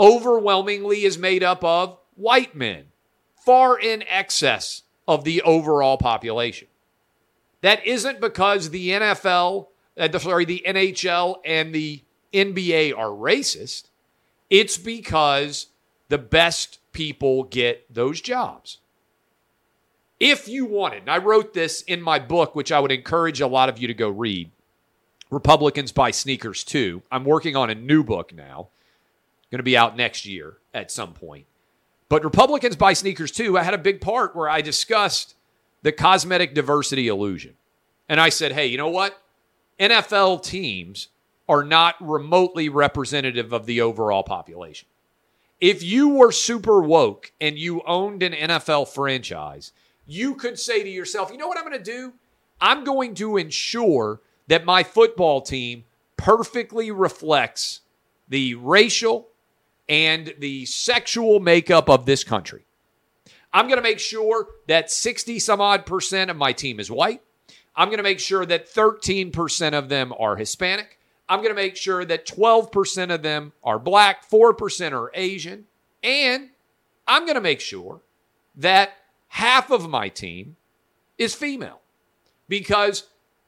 overwhelmingly 0.01 1.05
is 1.05 1.19
made 1.19 1.43
up 1.43 1.63
of 1.63 1.99
white 2.17 2.55
men, 2.55 2.88
far 3.49 3.81
in 3.81 4.05
excess 4.07 4.83
of 5.07 5.25
the 5.25 5.41
overall 5.41 5.97
population. 5.97 6.69
That 7.63 7.87
isn't 7.87 8.21
because 8.21 8.69
the 8.69 8.91
NFL, 8.91 9.69
uh, 9.97 10.19
sorry, 10.19 10.45
the 10.45 10.63
NHL 10.67 11.37
and 11.47 11.75
the 11.75 12.03
NBA 12.35 12.95
are 12.95 13.09
racist. 13.09 13.85
It's 14.51 14.77
because 14.77 15.69
the 16.11 16.19
best 16.19 16.79
people 16.93 17.45
get 17.45 17.87
those 17.89 18.21
jobs. 18.21 18.81
If 20.21 20.47
you 20.47 20.67
wanted, 20.67 21.05
and 21.05 21.11
I 21.11 21.17
wrote 21.17 21.55
this 21.55 21.81
in 21.81 22.03
my 22.03 22.19
book, 22.19 22.55
which 22.55 22.71
I 22.71 22.81
would 22.81 22.93
encourage 22.93 23.41
a 23.41 23.47
lot 23.47 23.71
of 23.71 23.79
you 23.79 23.89
to 23.89 23.95
go 23.95 24.11
read 24.11 24.51
Republicans 25.31 25.91
Buy 25.91 26.11
Sneakers 26.11 26.65
Too. 26.65 27.01
I'm 27.11 27.25
working 27.25 27.57
on 27.57 27.71
a 27.71 27.75
new 27.75 28.05
book 28.05 28.35
now, 28.35 28.69
going 29.51 29.61
to 29.61 29.63
be 29.63 29.79
out 29.79 29.97
next 29.97 30.27
year 30.27 30.59
at 30.75 30.91
some 30.91 31.15
point. 31.15 31.47
But 32.09 32.25
Republicans 32.25 32.77
buy 32.77 32.95
sneakers 32.95 33.31
too. 33.31 33.59
I 33.59 33.63
had 33.63 33.75
a 33.75 33.79
big 33.79 34.01
part 34.01 34.35
where 34.35 34.49
I 34.49 34.61
discussed 34.61 35.35
the 35.83 35.93
cosmetic 35.93 36.55
diversity 36.55 37.09
illusion. 37.09 37.55
And 38.09 38.21
I 38.21 38.31
said, 38.31 38.53
hey, 38.53 38.67
you 38.67 38.79
know 38.79 38.89
what? 38.89 39.21
NFL 39.79 40.43
teams 40.43 41.09
are 41.49 41.63
not 41.63 41.95
remotely 42.01 42.69
representative 42.69 43.53
of 43.53 43.67
the 43.67 43.81
overall 43.81 44.23
population. 44.23 44.89
if 45.61 45.83
you 45.83 46.09
were 46.11 46.33
super 46.33 46.81
woke 46.81 47.33
and 47.41 47.59
you 47.59 47.83
owned 47.87 48.23
an 48.23 48.33
NFL 48.33 48.89
franchise, 48.89 49.73
you 50.07 50.35
could 50.35 50.59
say 50.59 50.83
to 50.83 50.89
yourself, 50.89 51.31
you 51.31 51.39
know 51.39 51.49
what 51.49 51.59
I'm 51.59 51.65
going 51.65 51.77
to 51.79 51.83
do? 51.83 52.13
I'm 52.61 52.85
going 52.85 53.15
to 53.17 53.37
ensure 53.37 54.21
that 54.47 54.65
my 54.65 54.83
football 54.83 55.41
team 55.41 55.85
perfectly 56.17 56.91
reflects 56.91 57.81
the 58.29 58.55
racial 58.55 59.29
and 59.89 60.35
the 60.39 60.67
sexual 60.67 61.41
makeup 61.41 61.89
of 61.89 62.07
this 62.07 62.25
country. 62.25 62.65
I'm 63.53 63.67
going 63.67 63.79
to 63.79 63.83
make 63.83 63.99
sure 63.99 64.47
that 64.67 64.91
60 64.91 65.39
some 65.39 65.61
odd 65.61 65.87
percent 65.87 66.31
of 66.31 66.37
my 66.37 66.53
team 66.53 66.79
is 66.79 66.91
white. 66.91 67.23
I'm 67.75 67.89
going 67.89 67.99
to 67.99 68.03
make 68.03 68.21
sure 68.21 68.45
that 68.45 68.73
13% 68.73 69.73
of 69.73 69.89
them 69.89 70.13
are 70.19 70.37
Hispanic. 70.37 70.99
I'm 71.29 71.41
going 71.41 71.55
to 71.55 71.61
make 71.61 71.77
sure 71.77 72.05
that 72.05 72.27
12% 72.27 73.15
of 73.15 73.23
them 73.23 73.53
are 73.63 73.79
black, 73.79 74.29
4% 74.29 74.93
are 74.93 75.11
Asian, 75.15 75.67
and 76.03 76.51
I'm 77.07 77.25
going 77.25 77.35
to 77.35 77.41
make 77.41 77.61
sure 77.61 78.01
that 78.57 78.93
half 79.29 79.71
of 79.71 79.89
my 79.89 80.09
team 80.09 80.57
is 81.19 81.35
female 81.35 81.81
because 82.49 83.05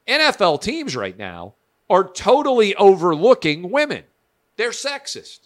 NFL 0.07 0.61
teams 0.61 0.95
right 0.95 1.17
now 1.17 1.55
are 1.89 2.07
totally 2.07 2.75
overlooking 2.75 3.71
women. 3.71 4.03
They're 4.55 4.71
sexist. 4.71 5.41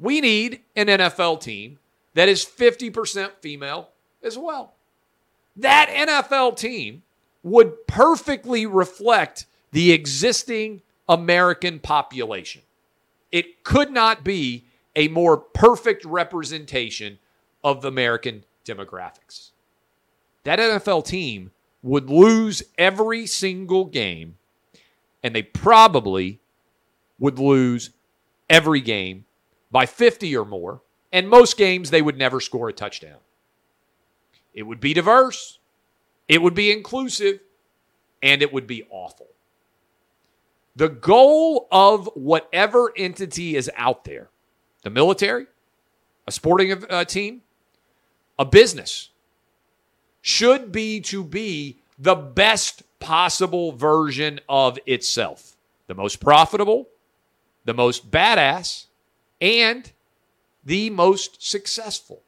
We 0.00 0.20
need 0.20 0.62
an 0.74 0.86
NFL 0.86 1.40
team 1.40 1.78
that 2.14 2.28
is 2.28 2.44
50% 2.44 3.32
female 3.40 3.90
as 4.22 4.38
well. 4.38 4.74
That 5.56 5.88
NFL 5.90 6.56
team 6.56 7.02
would 7.42 7.86
perfectly 7.86 8.66
reflect 8.66 9.46
the 9.72 9.92
existing 9.92 10.82
American 11.08 11.78
population. 11.78 12.62
It 13.30 13.62
could 13.62 13.90
not 13.90 14.24
be 14.24 14.64
a 14.96 15.08
more 15.08 15.36
perfect 15.36 16.04
representation 16.04 17.18
of 17.62 17.84
American 17.84 18.44
demographics. 18.64 19.50
That 20.44 20.58
NFL 20.58 21.04
team 21.04 21.50
would 21.82 22.10
lose 22.10 22.62
every 22.78 23.26
single 23.26 23.84
game, 23.84 24.36
and 25.22 25.34
they 25.34 25.42
probably 25.42 26.40
would 27.18 27.38
lose 27.38 27.90
every 28.48 28.80
game 28.80 29.24
by 29.70 29.86
50 29.86 30.36
or 30.36 30.44
more. 30.44 30.82
And 31.12 31.28
most 31.28 31.56
games, 31.56 31.90
they 31.90 32.02
would 32.02 32.16
never 32.16 32.40
score 32.40 32.68
a 32.68 32.72
touchdown. 32.72 33.18
It 34.54 34.64
would 34.64 34.80
be 34.80 34.94
diverse, 34.94 35.58
it 36.28 36.42
would 36.42 36.54
be 36.54 36.72
inclusive, 36.72 37.40
and 38.22 38.42
it 38.42 38.52
would 38.52 38.66
be 38.66 38.84
awful. 38.90 39.28
The 40.76 40.88
goal 40.88 41.68
of 41.70 42.08
whatever 42.14 42.92
entity 42.96 43.56
is 43.56 43.70
out 43.76 44.04
there 44.04 44.30
the 44.82 44.90
military, 44.90 45.46
a 46.26 46.32
sporting 46.32 46.84
uh, 46.88 47.04
team, 47.04 47.42
a 48.38 48.44
business 48.44 49.10
should 50.22 50.72
be 50.72 51.00
to 51.00 51.22
be 51.22 51.82
the 51.98 52.14
best 52.14 52.82
possible 52.98 53.72
version 53.72 54.40
of 54.48 54.78
itself, 54.86 55.56
the 55.86 55.94
most 55.94 56.16
profitable, 56.16 56.88
the 57.64 57.74
most 57.74 58.10
badass, 58.10 58.86
and 59.40 59.92
the 60.64 60.90
most 60.90 61.42
successful. 61.42 62.22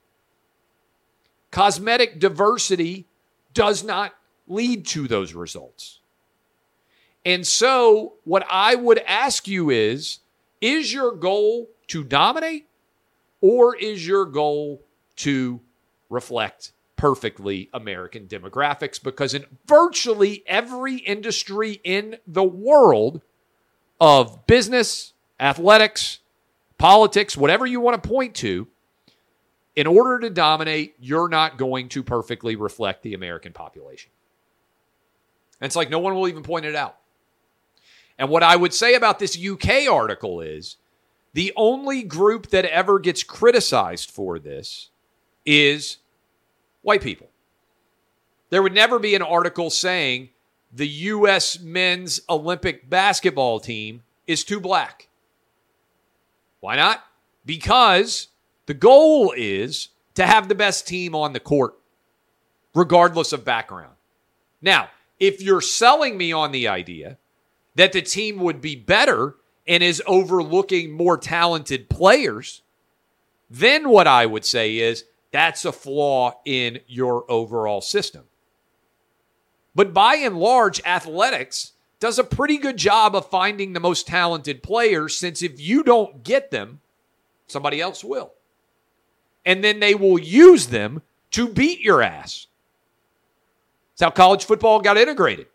Cosmetic 1.50 2.19
diversity 2.19 3.07
does 3.52 3.85
not 3.85 4.14
lead 4.47 4.87
to 4.87 5.07
those 5.07 5.35
results. 5.35 6.00
And 7.25 7.47
so, 7.47 8.14
what 8.25 8.45
I 8.50 8.75
would 8.75 8.99
ask 9.07 9.47
you 9.47 9.71
is 9.71 10.21
is 10.61 10.92
your 10.92 11.12
goal 11.12 11.69
to 11.88 12.04
dominate 12.04 12.69
or 13.40 13.76
is 13.76 14.07
your 14.07 14.25
goal 14.25 14.83
to 15.16 15.61
reflect 16.09 16.73
perfectly 16.97 17.69
American 17.75 18.26
demographics? 18.26 19.02
Because 19.02 19.35
in 19.35 19.45
virtually 19.66 20.42
every 20.47 20.97
industry 20.97 21.81
in 21.85 22.16
the 22.26 22.45
world 22.45 23.21
of 24.01 24.46
business, 24.46 25.12
athletics, 25.38 26.20
politics, 26.83 27.37
whatever 27.37 27.64
you 27.64 27.81
want 27.81 28.03
to 28.03 28.09
point 28.09 28.35
to, 28.35 28.66
in 29.77 29.87
order 29.87 30.18
to 30.18 30.29
dominate, 30.29 30.97
you're 30.99 31.29
not 31.29 31.57
going 31.57 31.88
to 31.88 32.03
perfectly 32.03 32.57
reflect 32.57 33.05
the 33.05 33.14
American 33.14 33.53
population. 33.53 34.11
And 35.61 35.66
it's 35.66 35.77
like 35.77 35.90
no 35.90 36.01
one 36.01 36.12
will 36.16 36.27
even 36.27 36.42
point 36.42 36.66
it 36.66 36.75
out. 36.75 36.97
And 38.18 38.29
what 38.29 38.42
I 38.42 38.57
would 38.57 38.75
say 38.75 38.95
about 38.97 39.21
this 39.21 39.38
UK 39.40 39.88
article 39.88 40.40
is 40.40 40.77
the 41.35 41.53
only 41.55 42.03
group 42.03 42.49
that 42.49 42.64
ever 42.64 42.99
gets 42.99 43.23
criticized 43.23 44.11
for 44.11 44.40
this 44.40 44.90
is 45.47 45.99
white 46.81 47.01
people. 47.01 47.29
There 48.51 48.61
would 48.61 48.75
never 48.75 48.99
be 48.99 49.14
an 49.14 49.23
article 49.23 49.71
saying 49.71 50.31
the 50.73 50.88
U.S. 50.88 51.61
men's 51.61 52.23
Olympic 52.29 52.90
basketball 52.90 53.61
team 53.61 54.03
is 54.27 54.42
too 54.42 54.59
black. 54.59 55.07
Why 56.62 56.77
not? 56.77 57.03
Because 57.44 58.29
the 58.66 58.75
goal 58.75 59.35
is 59.37 59.88
to 60.14 60.25
have 60.25 60.46
the 60.48 60.55
best 60.55 60.87
team 60.87 61.12
on 61.12 61.33
the 61.33 61.40
court, 61.40 61.75
regardless 62.72 63.33
of 63.33 63.44
background. 63.44 63.96
Now, 64.62 64.88
if 65.18 65.42
you're 65.42 65.61
selling 65.61 66.16
me 66.16 66.31
on 66.33 66.53
the 66.53 66.68
idea 66.68 67.18
that 67.75 67.90
the 67.90 68.01
team 68.01 68.38
would 68.38 68.61
be 68.61 68.77
better 68.77 69.35
and 69.66 69.83
is 69.83 70.01
overlooking 70.07 70.92
more 70.92 71.18
talented 71.18 71.90
players, 71.90 72.62
then 73.51 73.88
what 73.88 74.07
I 74.07 74.25
would 74.25 74.44
say 74.44 74.79
is 74.79 75.05
that's 75.33 75.64
a 75.64 75.72
flaw 75.72 76.35
in 76.44 76.79
your 76.87 77.29
overall 77.29 77.81
system. 77.81 78.22
But 79.75 79.92
by 79.92 80.14
and 80.14 80.38
large, 80.38 80.81
athletics 80.85 81.72
does 82.03 82.19
a 82.19 82.25
pretty 82.25 82.59
good 82.59 82.77
job 82.77 83.15
of 83.15 83.31
finding 83.31 83.73
the 83.73 83.79
most 83.79 84.09
talented 84.09 84.61
players 84.61 85.17
since 85.17 85.41
if 85.41 85.61
you 85.61 85.85
don't 85.85 86.25
get 86.25 86.51
them, 86.51 86.81
somebody 87.47 87.81
else 87.81 88.03
will. 88.03 88.33
And 89.47 89.62
then 89.62 89.79
they 89.79 89.95
will 89.95 90.19
use 90.19 90.67
them 90.67 91.03
to 91.31 91.47
beat 91.47 91.79
your 91.79 92.03
ass. 92.03 92.49
That's 93.93 94.03
how 94.03 94.11
college 94.11 94.47
football 94.47 94.81
got 94.81 94.97
integrated. 94.97 95.47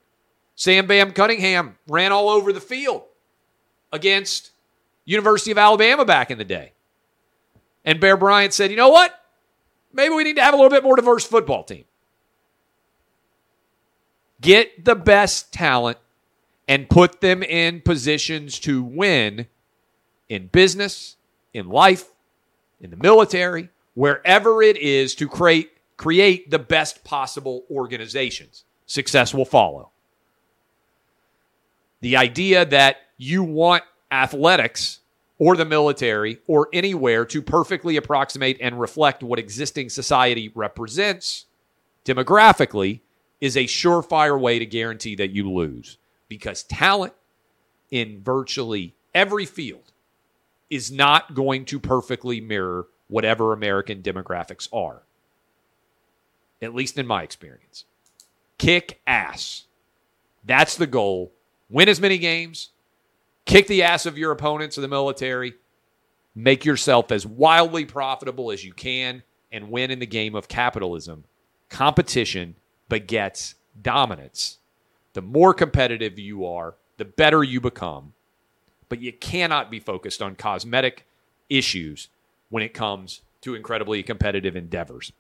Sam 0.56 0.88
Bam 0.88 1.12
Cunningham 1.12 1.78
ran 1.86 2.14
all 2.14 2.30
over 2.30 2.54
the 2.54 2.62
field 2.62 3.04
against 3.92 4.52
University 5.04 5.52
of 5.52 5.58
Alabama 5.58 6.06
back 6.06 6.32
in 6.32 6.38
the 6.38 6.46
day. 6.46 6.72
And 7.84 8.00
Bear 8.00 8.16
Bryant 8.16 8.54
said, 8.54 8.72
you 8.72 8.78
know 8.78 8.88
what? 8.88 9.14
Maybe 9.92 10.16
we 10.16 10.24
need 10.24 10.38
to 10.38 10.44
have 10.44 10.54
a 10.54 10.58
little 10.58 10.72
bit 10.72 10.86
more 10.86 10.96
diverse 10.96 11.26
football 11.26 11.66
team. 11.66 11.84
Get 14.40 14.86
the 14.86 14.96
best 14.96 15.52
talent 15.52 15.98
and 16.68 16.90
put 16.90 17.22
them 17.22 17.44
in 17.44 17.82
positions 17.82 18.60
to 18.60 18.84
win 18.84 19.48
in 20.30 20.48
business, 20.48 21.16
in 21.54 21.70
life, 21.70 22.12
in 22.82 22.90
the 22.90 22.98
military, 22.98 23.70
wherever 23.94 24.62
it 24.62 24.78
is 24.78 25.16
to 25.16 25.28
create 25.28 25.72
create 25.96 26.52
the 26.52 26.60
best 26.60 27.04
possible 27.04 27.66
organizations. 27.72 28.64
Success 28.86 29.34
will 29.34 29.46
follow. 29.46 29.90
The 32.02 32.18
idea 32.18 32.66
that 32.66 32.98
you 33.18 33.44
want 33.44 33.84
athletics 34.12 35.00
or 35.40 35.56
the 35.56 35.66
military 35.66 36.40
or 36.46 36.70
anywhere 36.72 37.26
to 37.26 37.42
perfectly 37.42 37.98
approximate 37.98 38.58
and 38.62 38.80
reflect 38.80 39.24
what 39.24 39.40
existing 39.40 39.90
society 39.90 40.52
represents 40.54 41.46
demographically 42.06 43.02
is 43.42 43.58
a 43.58 43.64
surefire 43.64 44.40
way 44.40 44.60
to 44.60 44.66
guarantee 44.66 45.16
that 45.16 45.32
you 45.32 45.52
lose 45.52 45.98
because 46.28 46.64
talent 46.64 47.14
in 47.92 48.22
virtually 48.22 48.96
every 49.14 49.46
field 49.46 49.92
is 50.70 50.92
not 50.92 51.34
going 51.34 51.66
to 51.66 51.80
perfectly 51.80 52.42
mirror 52.42 52.88
whatever 53.08 53.54
American 53.54 54.02
demographics 54.02 54.68
are. 54.74 55.04
At 56.62 56.76
least 56.76 56.98
in 56.98 57.08
my 57.08 57.24
experience. 57.24 57.86
Kick 58.58 59.00
ass. 59.08 59.66
That's 60.44 60.76
the 60.76 60.88
goal. 60.88 61.32
Win 61.70 61.90
as 61.90 62.00
many 62.00 62.18
games, 62.18 62.70
kick 63.46 63.68
the 63.68 63.84
ass 63.84 64.06
of 64.06 64.18
your 64.18 64.32
opponents 64.32 64.78
in 64.78 64.82
the 64.82 64.88
military, 64.88 65.54
make 66.34 66.64
yourself 66.64 67.12
as 67.12 67.26
wildly 67.26 67.84
profitable 67.84 68.52
as 68.52 68.64
you 68.64 68.74
can, 68.74 69.22
and 69.52 69.70
win 69.70 69.92
in 69.92 70.00
the 70.00 70.06
game 70.06 70.34
of 70.34 70.48
capitalism. 70.48 71.26
Competition 71.70 72.56
begets 72.88 73.56
dominance. 73.82 74.60
The 75.18 75.24
more 75.24 75.56
competitive 75.56 76.20
you 76.20 76.46
are, 76.46 76.76
the 76.98 77.06
better 77.06 77.44
you 77.44 77.60
become. 77.60 78.14
But 78.88 79.02
you 79.02 79.12
cannot 79.12 79.72
be 79.72 79.80
focused 79.80 80.22
on 80.22 80.36
cosmetic 80.36 81.08
issues 81.50 82.10
when 82.50 82.62
it 82.62 82.76
comes 82.76 83.22
to 83.42 83.56
incredibly 83.56 84.04
competitive 84.04 84.56
endeavors. 84.56 85.12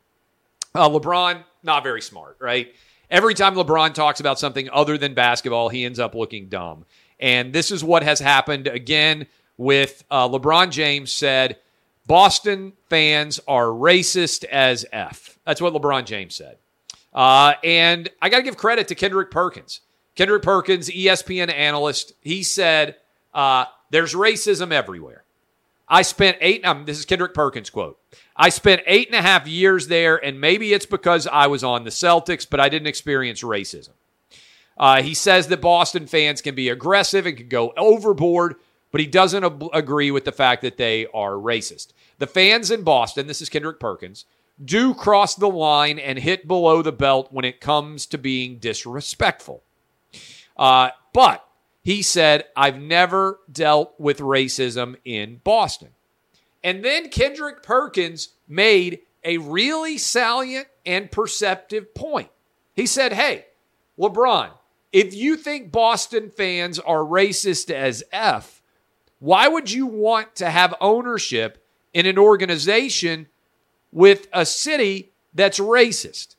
Uh, 0.75 0.87
LeBron, 0.87 1.43
not 1.63 1.81
very 1.81 2.03
smart, 2.03 2.37
right? 2.39 2.75
Every 3.09 3.33
time 3.33 3.55
LeBron 3.55 3.95
talks 3.95 4.19
about 4.19 4.37
something 4.37 4.69
other 4.71 4.99
than 4.99 5.15
basketball, 5.15 5.69
he 5.69 5.83
ends 5.83 5.97
up 5.97 6.13
looking 6.13 6.47
dumb. 6.47 6.85
And 7.19 7.51
this 7.51 7.71
is 7.71 7.83
what 7.83 8.03
has 8.03 8.19
happened 8.19 8.67
again 8.67 9.25
with 9.57 10.03
uh, 10.11 10.29
LeBron 10.29 10.69
James 10.69 11.11
said 11.11 11.57
Boston 12.05 12.73
fans 12.87 13.39
are 13.47 13.65
racist 13.65 14.43
as 14.43 14.85
F. 14.91 15.39
That's 15.43 15.59
what 15.59 15.73
LeBron 15.73 16.05
James 16.05 16.35
said. 16.35 16.57
Uh, 17.15 17.55
and 17.63 18.11
I 18.21 18.29
got 18.29 18.37
to 18.37 18.43
give 18.43 18.57
credit 18.57 18.89
to 18.89 18.93
Kendrick 18.93 19.31
Perkins. 19.31 19.81
Kendrick 20.17 20.41
Perkins, 20.41 20.89
ESPN 20.89 21.53
analyst, 21.53 22.13
he 22.21 22.41
said, 22.41 22.95
uh, 23.33 23.65
There's 23.91 24.15
racism 24.15 24.71
everywhere. 24.71 25.23
I 25.87 26.01
spent 26.01 26.37
eight, 26.41 26.65
um, 26.65 26.85
this 26.85 26.97
is 26.99 27.05
Kendrick 27.05 27.33
Perkins' 27.33 27.69
quote. 27.69 27.97
I 28.35 28.49
spent 28.49 28.81
eight 28.87 29.07
and 29.07 29.15
a 29.15 29.21
half 29.21 29.47
years 29.47 29.87
there, 29.87 30.17
and 30.17 30.41
maybe 30.41 30.73
it's 30.73 30.87
because 30.87 31.27
I 31.27 31.47
was 31.47 31.63
on 31.63 31.85
the 31.85 31.91
Celtics, 31.91 32.45
but 32.49 32.59
I 32.59 32.67
didn't 32.67 32.87
experience 32.87 33.41
racism. 33.41 33.91
Uh, 34.77 35.01
he 35.01 35.13
says 35.13 35.47
that 35.47 35.61
Boston 35.61 36.07
fans 36.07 36.41
can 36.41 36.55
be 36.55 36.67
aggressive 36.67 37.25
and 37.25 37.37
can 37.37 37.47
go 37.47 37.73
overboard, 37.77 38.55
but 38.91 38.99
he 38.99 39.07
doesn't 39.07 39.43
ab- 39.43 39.69
agree 39.71 40.11
with 40.11 40.25
the 40.25 40.31
fact 40.31 40.63
that 40.63 40.77
they 40.77 41.05
are 41.13 41.33
racist. 41.33 41.93
The 42.17 42.27
fans 42.27 42.69
in 42.71 42.81
Boston, 42.83 43.27
this 43.27 43.41
is 43.41 43.49
Kendrick 43.49 43.79
Perkins, 43.79 44.25
do 44.63 44.93
cross 44.93 45.35
the 45.35 45.47
line 45.47 45.99
and 45.99 46.17
hit 46.17 46.47
below 46.47 46.81
the 46.81 46.91
belt 46.91 47.29
when 47.31 47.45
it 47.45 47.61
comes 47.61 48.07
to 48.07 48.17
being 48.17 48.57
disrespectful. 48.57 49.63
Uh, 50.57 50.89
but 51.13 51.47
he 51.83 52.01
said, 52.01 52.45
I've 52.55 52.81
never 52.81 53.39
dealt 53.51 53.93
with 53.97 54.19
racism 54.19 54.95
in 55.05 55.39
Boston. 55.43 55.89
And 56.63 56.83
then 56.83 57.09
Kendrick 57.09 57.63
Perkins 57.63 58.29
made 58.47 58.99
a 59.23 59.37
really 59.37 59.97
salient 59.97 60.67
and 60.85 61.11
perceptive 61.11 61.93
point. 61.93 62.29
He 62.75 62.85
said, 62.85 63.13
Hey, 63.13 63.45
LeBron, 63.97 64.51
if 64.91 65.13
you 65.13 65.35
think 65.35 65.71
Boston 65.71 66.29
fans 66.29 66.79
are 66.79 66.99
racist 66.99 67.69
as 67.69 68.03
F, 68.11 68.61
why 69.19 69.47
would 69.47 69.71
you 69.71 69.85
want 69.85 70.35
to 70.35 70.49
have 70.49 70.75
ownership 70.79 71.63
in 71.93 72.05
an 72.05 72.17
organization 72.17 73.27
with 73.91 74.27
a 74.31 74.45
city 74.45 75.11
that's 75.33 75.59
racist? 75.59 76.35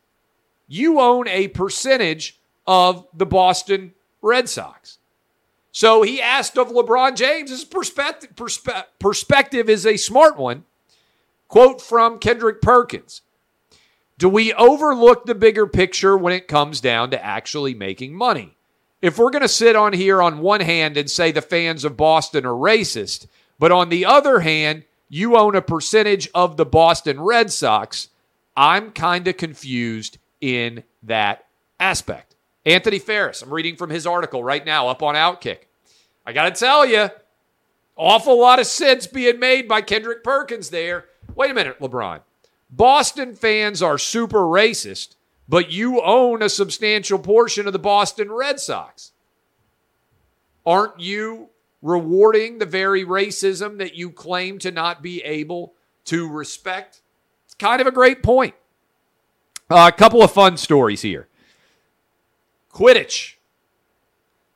You 0.67 1.01
own 1.01 1.27
a 1.29 1.49
percentage 1.49 2.39
of 2.67 3.07
the 3.15 3.27
Boston 3.27 3.95
Red 4.23 4.49
Sox. 4.49 4.99
So 5.73 6.03
he 6.03 6.21
asked 6.21 6.59
of 6.59 6.69
LeBron 6.69 7.15
James, 7.15 7.51
his 7.51 7.65
perspective, 7.65 8.31
perspe- 8.35 8.85
perspective 8.99 9.69
is 9.69 9.87
a 9.87 9.97
smart 9.97 10.37
one. 10.37 10.65
Quote 11.47 11.81
from 11.81 12.19
Kendrick 12.19 12.61
Perkins 12.61 13.23
Do 14.19 14.29
we 14.29 14.53
overlook 14.55 15.25
the 15.25 15.35
bigger 15.35 15.67
picture 15.67 16.17
when 16.17 16.33
it 16.33 16.49
comes 16.49 16.81
down 16.81 17.11
to 17.11 17.25
actually 17.25 17.75
making 17.75 18.15
money? 18.15 18.57
If 19.01 19.19
we're 19.19 19.31
going 19.31 19.43
to 19.43 19.49
sit 19.49 19.77
on 19.77 19.93
here 19.93 20.21
on 20.21 20.41
one 20.41 20.61
hand 20.61 20.97
and 20.97 21.09
say 21.09 21.31
the 21.31 21.41
fans 21.41 21.85
of 21.85 21.97
Boston 21.97 22.45
are 22.45 22.53
racist, 22.53 23.27
but 23.59 23.71
on 23.71 23.89
the 23.89 24.05
other 24.05 24.41
hand, 24.41 24.83
you 25.09 25.37
own 25.37 25.55
a 25.55 25.63
percentage 25.63 26.29
of 26.35 26.57
the 26.57 26.67
Boston 26.67 27.21
Red 27.21 27.53
Sox, 27.53 28.09
I'm 28.57 28.91
kind 28.91 29.29
of 29.29 29.37
confused 29.37 30.19
in 30.41 30.83
that 31.05 31.47
aspect. 31.79 32.28
Anthony 32.69 32.99
Farris, 32.99 33.41
I'm 33.41 33.53
reading 33.53 33.77
from 33.77 33.89
his 33.89 34.07
article 34.07 34.45
right 34.45 34.65
now 34.65 34.89
up 34.89 35.03
on 35.03 35.15
Outkick. 35.15 35.61
I 36.27 36.35
got 36.35 36.55
to 36.55 36.61
tell 36.61 36.85
you, 36.85 37.09
awful 37.97 38.39
lot 38.39 38.59
of 38.59 38.67
sense 38.67 39.07
being 39.07 39.39
made 39.39 39.67
by 39.67 39.81
Kendrick 39.81 40.23
Perkins 40.23 40.69
there. 40.69 41.07
Wait 41.35 41.51
a 41.51 41.55
minute, 41.55 41.81
LeBron. 41.81 42.21
Boston 42.69 43.35
fans 43.35 43.83
are 43.83 43.97
super 43.97 44.41
racist, 44.41 45.15
but 45.49 45.73
you 45.73 46.03
own 46.03 46.43
a 46.43 46.51
substantial 46.51 47.19
portion 47.19 47.67
of 47.67 47.73
the 47.73 47.79
Boston 47.79 48.31
Red 48.31 48.61
Sox. 48.61 49.13
Aren't 50.67 51.01
you 51.01 51.49
rewarding 51.81 52.59
the 52.59 52.67
very 52.67 53.03
racism 53.03 53.79
that 53.79 53.95
you 53.95 54.11
claim 54.11 54.59
to 54.59 54.71
not 54.71 55.03
be 55.03 55.23
able 55.23 55.73
to 56.05 56.29
respect? 56.29 57.01
It's 57.47 57.55
kind 57.55 57.81
of 57.81 57.87
a 57.87 57.93
great 57.93 58.23
point. 58.23 58.55
Uh, 59.71 59.91
a 59.91 59.97
couple 59.97 60.23
of 60.23 60.31
fun 60.31 60.59
stories 60.59 61.01
here. 61.01 61.29
Quidditch. 62.73 63.35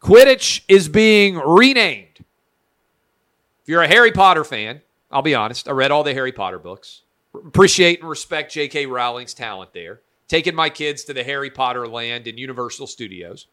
Quidditch 0.00 0.62
is 0.68 0.88
being 0.88 1.36
renamed. 1.36 2.18
If 2.18 3.68
you're 3.68 3.82
a 3.82 3.88
Harry 3.88 4.12
Potter 4.12 4.44
fan, 4.44 4.80
I'll 5.10 5.22
be 5.22 5.34
honest, 5.34 5.68
I 5.68 5.72
read 5.72 5.90
all 5.90 6.02
the 6.02 6.14
Harry 6.14 6.32
Potter 6.32 6.58
books. 6.58 7.02
Appreciate 7.34 8.00
and 8.00 8.08
respect 8.08 8.52
J.K. 8.52 8.86
Rowling's 8.86 9.34
talent 9.34 9.72
there. 9.72 10.00
Taking 10.28 10.54
my 10.54 10.70
kids 10.70 11.04
to 11.04 11.14
the 11.14 11.22
Harry 11.22 11.50
Potter 11.50 11.86
land 11.86 12.26
in 12.26 12.38
Universal 12.38 12.86
Studios. 12.88 13.46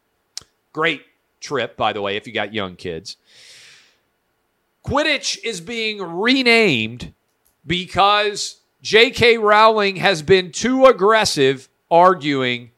Great 0.72 1.02
trip, 1.40 1.76
by 1.76 1.92
the 1.92 2.02
way, 2.02 2.16
if 2.16 2.26
you 2.26 2.32
got 2.32 2.52
young 2.52 2.76
kids. 2.76 3.16
Quidditch 4.84 5.38
is 5.44 5.60
being 5.60 6.00
renamed 6.02 7.12
because 7.66 8.60
J.K. 8.82 9.38
Rowling 9.38 9.96
has 9.96 10.22
been 10.22 10.52
too 10.52 10.86
aggressive 10.86 11.68
arguing 11.90 12.70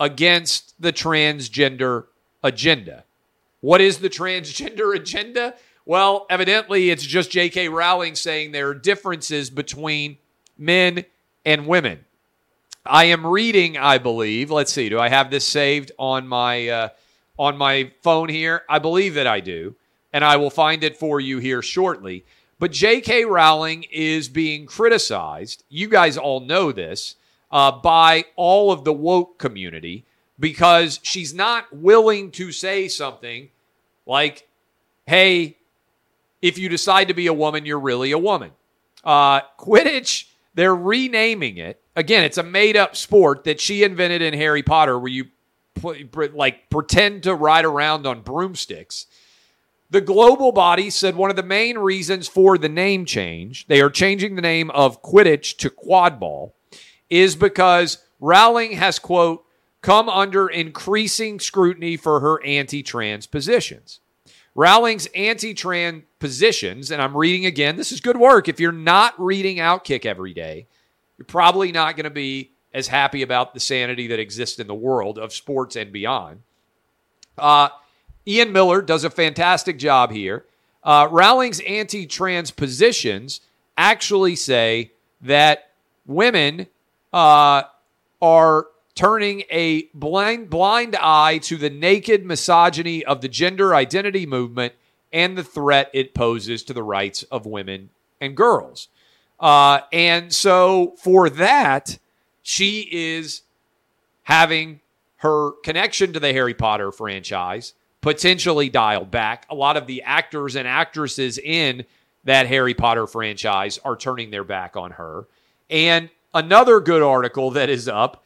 against 0.00 0.74
the 0.80 0.92
transgender 0.92 2.06
agenda. 2.42 3.04
What 3.60 3.82
is 3.82 3.98
the 3.98 4.08
transgender 4.08 4.96
agenda? 4.96 5.54
Well, 5.84 6.26
evidently, 6.30 6.90
it's 6.90 7.04
just 7.04 7.30
J.K. 7.30 7.68
Rowling 7.68 8.14
saying 8.14 8.52
there 8.52 8.68
are 8.68 8.74
differences 8.74 9.50
between 9.50 10.16
men 10.56 11.04
and 11.44 11.66
women. 11.66 12.04
I 12.86 13.04
am 13.04 13.26
reading, 13.26 13.76
I 13.76 13.98
believe. 13.98 14.50
Let's 14.50 14.72
see. 14.72 14.88
Do 14.88 14.98
I 14.98 15.10
have 15.10 15.30
this 15.30 15.46
saved 15.46 15.92
on 15.98 16.26
my 16.26 16.68
uh, 16.68 16.88
on 17.38 17.58
my 17.58 17.92
phone 18.02 18.28
here? 18.28 18.62
I 18.68 18.78
believe 18.78 19.14
that 19.14 19.26
I 19.26 19.40
do, 19.40 19.76
and 20.12 20.24
I 20.24 20.36
will 20.36 20.50
find 20.50 20.82
it 20.82 20.96
for 20.96 21.20
you 21.20 21.38
here 21.38 21.60
shortly. 21.60 22.24
But 22.58 22.72
J.K. 22.72 23.24
Rowling 23.24 23.84
is 23.90 24.28
being 24.28 24.66
criticized. 24.66 25.64
You 25.68 25.88
guys 25.88 26.16
all 26.16 26.40
know 26.40 26.72
this 26.72 27.16
uh, 27.50 27.72
by 27.72 28.24
all 28.36 28.72
of 28.72 28.84
the 28.84 28.92
woke 28.92 29.38
community 29.38 30.04
because 30.38 31.00
she's 31.02 31.34
not 31.34 31.72
willing 31.72 32.30
to 32.32 32.52
say 32.52 32.88
something 32.88 33.50
like, 34.06 34.48
hey, 35.06 35.56
if 36.40 36.58
you 36.58 36.68
decide 36.68 37.08
to 37.08 37.14
be 37.14 37.26
a 37.26 37.34
woman, 37.34 37.66
you're 37.66 37.78
really 37.78 38.12
a 38.12 38.18
woman. 38.18 38.50
Uh, 39.04 39.42
Quidditch, 39.58 40.26
they're 40.54 40.74
renaming 40.74 41.58
it. 41.58 41.80
Again, 41.96 42.24
it's 42.24 42.38
a 42.38 42.42
made 42.42 42.76
up 42.76 42.96
sport 42.96 43.44
that 43.44 43.60
she 43.60 43.82
invented 43.82 44.22
in 44.22 44.34
Harry 44.34 44.62
Potter 44.62 44.98
where 44.98 45.12
you 45.12 45.26
like 46.32 46.68
pretend 46.70 47.22
to 47.24 47.34
ride 47.34 47.64
around 47.64 48.06
on 48.06 48.22
broomsticks. 48.22 49.06
The 49.90 50.00
global 50.00 50.52
body 50.52 50.88
said 50.88 51.16
one 51.16 51.30
of 51.30 51.36
the 51.36 51.42
main 51.42 51.76
reasons 51.78 52.28
for 52.28 52.56
the 52.56 52.68
name 52.68 53.04
change, 53.04 53.66
they 53.66 53.80
are 53.80 53.90
changing 53.90 54.36
the 54.36 54.42
name 54.42 54.70
of 54.70 55.02
Quidditch 55.02 55.56
to 55.58 55.70
quadball, 55.70 56.52
is 57.10 57.36
because 57.36 57.98
Rowling 58.20 58.72
has, 58.72 58.98
quote, 58.98 59.44
come 59.82 60.08
under 60.08 60.48
increasing 60.48 61.40
scrutiny 61.40 61.96
for 61.96 62.20
her 62.20 62.42
anti 62.44 62.82
trans 62.82 63.26
positions. 63.26 64.00
Rowling's 64.54 65.06
anti 65.14 65.54
trans 65.54 66.04
positions, 66.18 66.90
and 66.90 67.00
I'm 67.02 67.16
reading 67.16 67.46
again, 67.46 67.76
this 67.76 67.92
is 67.92 68.00
good 68.00 68.16
work. 68.16 68.48
If 68.48 68.60
you're 68.60 68.72
not 68.72 69.18
reading 69.18 69.56
Outkick 69.56 70.04
every 70.04 70.34
day, 70.34 70.66
you're 71.18 71.24
probably 71.24 71.72
not 71.72 71.96
going 71.96 72.04
to 72.04 72.10
be 72.10 72.52
as 72.72 72.88
happy 72.88 73.22
about 73.22 73.54
the 73.54 73.60
sanity 73.60 74.06
that 74.08 74.20
exists 74.20 74.58
in 74.58 74.66
the 74.66 74.74
world 74.74 75.18
of 75.18 75.32
sports 75.32 75.76
and 75.76 75.92
beyond. 75.92 76.42
Uh, 77.36 77.68
Ian 78.26 78.52
Miller 78.52 78.82
does 78.82 79.04
a 79.04 79.10
fantastic 79.10 79.78
job 79.78 80.12
here. 80.12 80.44
Uh, 80.82 81.08
Rowling's 81.10 81.60
anti 81.60 82.06
trans 82.06 82.50
positions 82.50 83.40
actually 83.76 84.36
say 84.36 84.92
that 85.20 85.70
women 86.06 86.66
uh, 87.12 87.62
are 88.20 88.66
turning 88.94 89.42
a 89.50 89.84
blind, 89.94 90.50
blind 90.50 90.96
eye 90.96 91.38
to 91.38 91.56
the 91.56 91.70
naked 91.70 92.24
misogyny 92.24 93.04
of 93.04 93.20
the 93.20 93.28
gender 93.28 93.74
identity 93.74 94.26
movement 94.26 94.74
and 95.12 95.36
the 95.36 95.44
threat 95.44 95.90
it 95.92 96.14
poses 96.14 96.62
to 96.62 96.72
the 96.72 96.82
rights 96.82 97.22
of 97.24 97.46
women 97.46 97.90
and 98.20 98.36
girls. 98.36 98.88
Uh, 99.38 99.80
and 99.92 100.32
so 100.32 100.94
for 100.98 101.30
that, 101.30 101.98
she 102.42 102.88
is 102.90 103.42
having 104.24 104.80
her 105.16 105.52
connection 105.62 106.12
to 106.12 106.20
the 106.20 106.32
Harry 106.32 106.54
Potter 106.54 106.92
franchise 106.92 107.74
potentially 108.00 108.68
dialed 108.68 109.10
back. 109.10 109.46
A 109.50 109.54
lot 109.54 109.76
of 109.76 109.86
the 109.86 110.02
actors 110.02 110.56
and 110.56 110.66
actresses 110.66 111.38
in 111.38 111.84
that 112.24 112.46
Harry 112.46 112.74
Potter 112.74 113.06
franchise 113.06 113.78
are 113.84 113.96
turning 113.96 114.30
their 114.30 114.44
back 114.44 114.76
on 114.76 114.92
her. 114.92 115.26
And 115.68 116.10
another 116.32 116.80
good 116.80 117.02
article 117.02 117.50
that 117.50 117.68
is 117.68 117.88
up 117.88 118.22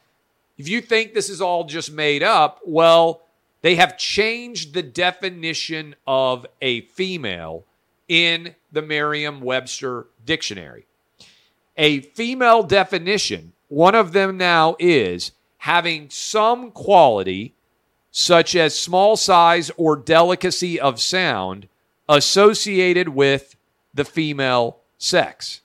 if 0.57 0.69
you 0.69 0.81
think 0.81 1.15
this 1.15 1.31
is 1.31 1.41
all 1.41 1.65
just 1.65 1.93
made 1.93 2.23
up, 2.23 2.61
well, 2.65 3.23
they 3.63 3.75
have 3.77 3.99
changed 3.99 4.75
the 4.75 4.83
definition 4.83 5.97
of 6.07 6.47
a 6.61 6.83
female 6.83 7.65
in 8.09 8.55
the 8.71 8.83
Merriam 8.83 9.41
Webster 9.41 10.07
dictionary. 10.25 10.87
A 11.77 12.01
female 12.01 12.63
definition, 12.63 13.53
one 13.69 13.95
of 13.95 14.13
them 14.13 14.37
now 14.37 14.77
is 14.79 15.33
having 15.59 16.09
some 16.11 16.71
quality, 16.71 17.55
such 18.13 18.55
as 18.55 18.79
small 18.79 19.17
size 19.17 19.73
or 19.77 19.97
delicacy 19.97 20.79
of 20.79 21.01
sound, 21.01 21.67
associated 22.09 23.09
with 23.09 23.57
the 23.93 24.05
female 24.05 24.79
sex. 24.99 25.63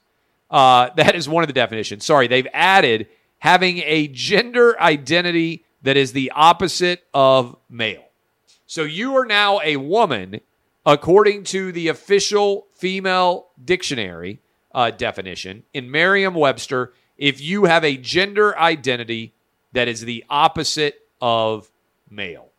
Uh, 0.50 0.90
that 0.96 1.14
is 1.14 1.28
one 1.28 1.42
of 1.42 1.48
the 1.48 1.54
definitions. 1.54 2.04
Sorry, 2.04 2.26
they've 2.26 2.48
added 2.52 3.08
having 3.38 3.78
a 3.78 4.08
gender 4.08 4.80
identity 4.80 5.64
that 5.82 5.96
is 5.96 6.12
the 6.12 6.32
opposite 6.34 7.04
of 7.14 7.56
male. 7.68 8.04
So 8.66 8.82
you 8.84 9.16
are 9.16 9.24
now 9.24 9.60
a 9.64 9.76
woman, 9.76 10.40
according 10.84 11.44
to 11.44 11.72
the 11.72 11.88
official 11.88 12.66
female 12.74 13.48
dictionary 13.64 14.40
uh, 14.72 14.90
definition 14.90 15.64
in 15.72 15.90
Merriam 15.90 16.34
Webster, 16.34 16.92
if 17.16 17.40
you 17.40 17.64
have 17.64 17.84
a 17.84 17.96
gender 17.96 18.56
identity 18.58 19.34
that 19.72 19.88
is 19.88 20.02
the 20.02 20.24
opposite 20.28 21.00
of 21.20 21.70
male. 22.08 22.50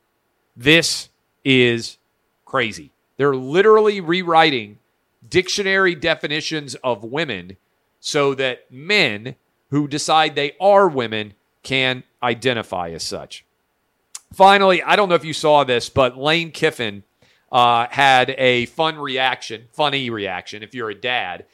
This 0.56 1.10
is 1.44 1.98
crazy. 2.46 2.92
They're 3.18 3.36
literally 3.36 4.02
rewriting 4.02 4.80
dictionary 5.28 5.96
definitions 5.96 6.76
of 6.76 7.04
women 7.04 7.58
so 8.02 8.34
that 8.34 8.70
men 8.70 9.36
who 9.70 9.88
decide 9.88 10.36
they 10.36 10.54
are 10.60 10.90
women 10.90 11.34
can 11.64 12.04
identify 12.22 12.90
as 12.90 13.04
such. 13.04 13.46
Finally, 14.34 14.82
I 14.84 14.96
don't 14.96 15.08
know 15.08 15.16
if 15.16 15.24
you 15.24 15.34
saw 15.34 15.64
this, 15.64 15.88
but 15.90 16.18
Lane 16.18 16.52
Kiffin 16.52 17.04
uh, 17.52 17.88
had 17.90 18.32
a 18.38 18.66
fun 18.68 18.98
reaction, 18.98 19.68
funny 19.72 20.10
reaction 20.10 20.64
if 20.64 20.74
you're 20.74 20.90
a 20.90 20.96
dad. 20.96 21.46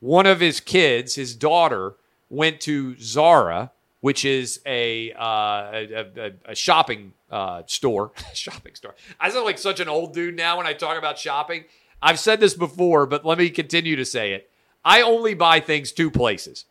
One 0.00 0.26
of 0.26 0.40
his 0.40 0.60
kids, 0.60 1.14
his 1.14 1.34
daughter, 1.34 1.94
went 2.30 2.60
to 2.62 2.96
Zara, 2.98 3.70
which 4.00 4.24
is 4.24 4.60
a, 4.64 5.12
uh, 5.12 5.24
a, 5.72 6.06
a, 6.16 6.32
a, 6.52 6.54
shopping 6.54 7.12
uh, 7.30 7.62
store. 7.66 8.12
shopping 8.34 8.74
store. 8.74 8.94
I 9.18 9.30
sound 9.30 9.44
like 9.44 9.58
such 9.58 9.80
an 9.80 9.88
old 9.88 10.14
dude 10.14 10.36
now 10.36 10.56
when 10.56 10.66
I 10.66 10.72
talk 10.72 10.96
about 10.96 11.18
shopping. 11.18 11.64
I've 12.00 12.18
said 12.18 12.40
this 12.40 12.54
before, 12.54 13.06
but 13.06 13.26
let 13.26 13.36
me 13.36 13.50
continue 13.50 13.96
to 13.96 14.04
say 14.04 14.32
it. 14.32 14.50
I 14.84 15.02
only 15.02 15.34
buy 15.34 15.60
things 15.60 15.92
two 15.92 16.10
places 16.10 16.64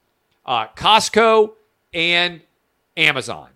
uh, 0.46 0.68
Costco 0.76 1.54
and 1.94 2.42
Amazon. 2.98 3.50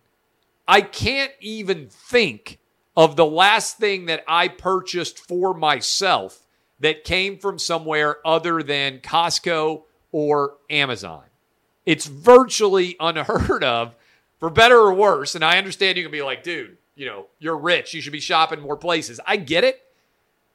I 0.68 0.82
can't 0.82 1.34
even 1.42 1.88
think 1.90 2.60
of 2.96 3.16
the 3.16 3.26
last 3.26 3.78
thing 3.78 4.06
that 4.06 4.24
I 4.28 4.48
purchased 4.48 5.20
for 5.20 5.54
myself 5.54 6.46
that 6.80 7.04
came 7.04 7.38
from 7.38 7.58
somewhere 7.58 8.18
other 8.26 8.62
than 8.62 9.00
Costco 9.00 9.84
or 10.12 10.56
Amazon. 10.70 11.24
It's 11.86 12.06
virtually 12.06 12.96
unheard 13.00 13.64
of, 13.64 13.96
for 14.40 14.50
better 14.50 14.78
or 14.78 14.94
worse. 14.94 15.36
And 15.36 15.44
I 15.44 15.58
understand 15.58 15.98
you 15.98 16.04
can 16.04 16.12
be 16.12 16.22
like, 16.22 16.44
dude, 16.44 16.78
you 16.96 17.06
know, 17.06 17.28
you're 17.40 17.58
rich. 17.58 17.94
You 17.94 18.02
should 18.02 18.14
be 18.14 18.20
shopping 18.20 18.60
more 18.60 18.78
places. 18.78 19.20
I 19.26 19.38
get 19.38 19.64
it. 19.64 19.82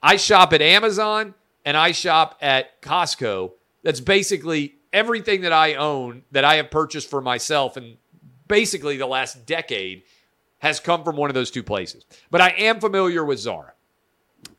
I 0.02 0.16
shop 0.16 0.52
at 0.52 0.62
Amazon 0.62 1.34
and 1.64 1.76
I 1.76 1.92
shop 1.92 2.38
at 2.40 2.80
Costco. 2.80 3.52
That's 3.82 4.00
basically 4.00 4.74
everything 4.92 5.42
that 5.42 5.52
I 5.52 5.74
own 5.74 6.22
that 6.32 6.44
I 6.44 6.56
have 6.56 6.70
purchased 6.70 7.10
for 7.10 7.20
myself 7.20 7.76
and 7.76 7.96
basically 8.48 8.96
the 8.96 9.06
last 9.06 9.46
decade 9.46 10.02
has 10.58 10.80
come 10.80 11.04
from 11.04 11.16
one 11.16 11.30
of 11.30 11.34
those 11.34 11.50
two 11.50 11.62
places. 11.62 12.04
But 12.30 12.40
I 12.40 12.50
am 12.50 12.80
familiar 12.80 13.24
with 13.24 13.38
Zara. 13.38 13.74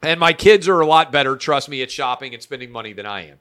And 0.01 0.19
my 0.19 0.33
kids 0.33 0.67
are 0.67 0.79
a 0.79 0.87
lot 0.87 1.11
better, 1.11 1.35
trust 1.35 1.69
me, 1.69 1.81
at 1.81 1.91
shopping 1.91 2.33
and 2.33 2.41
spending 2.41 2.71
money 2.71 2.93
than 2.93 3.05
I 3.05 3.27
am. 3.27 3.39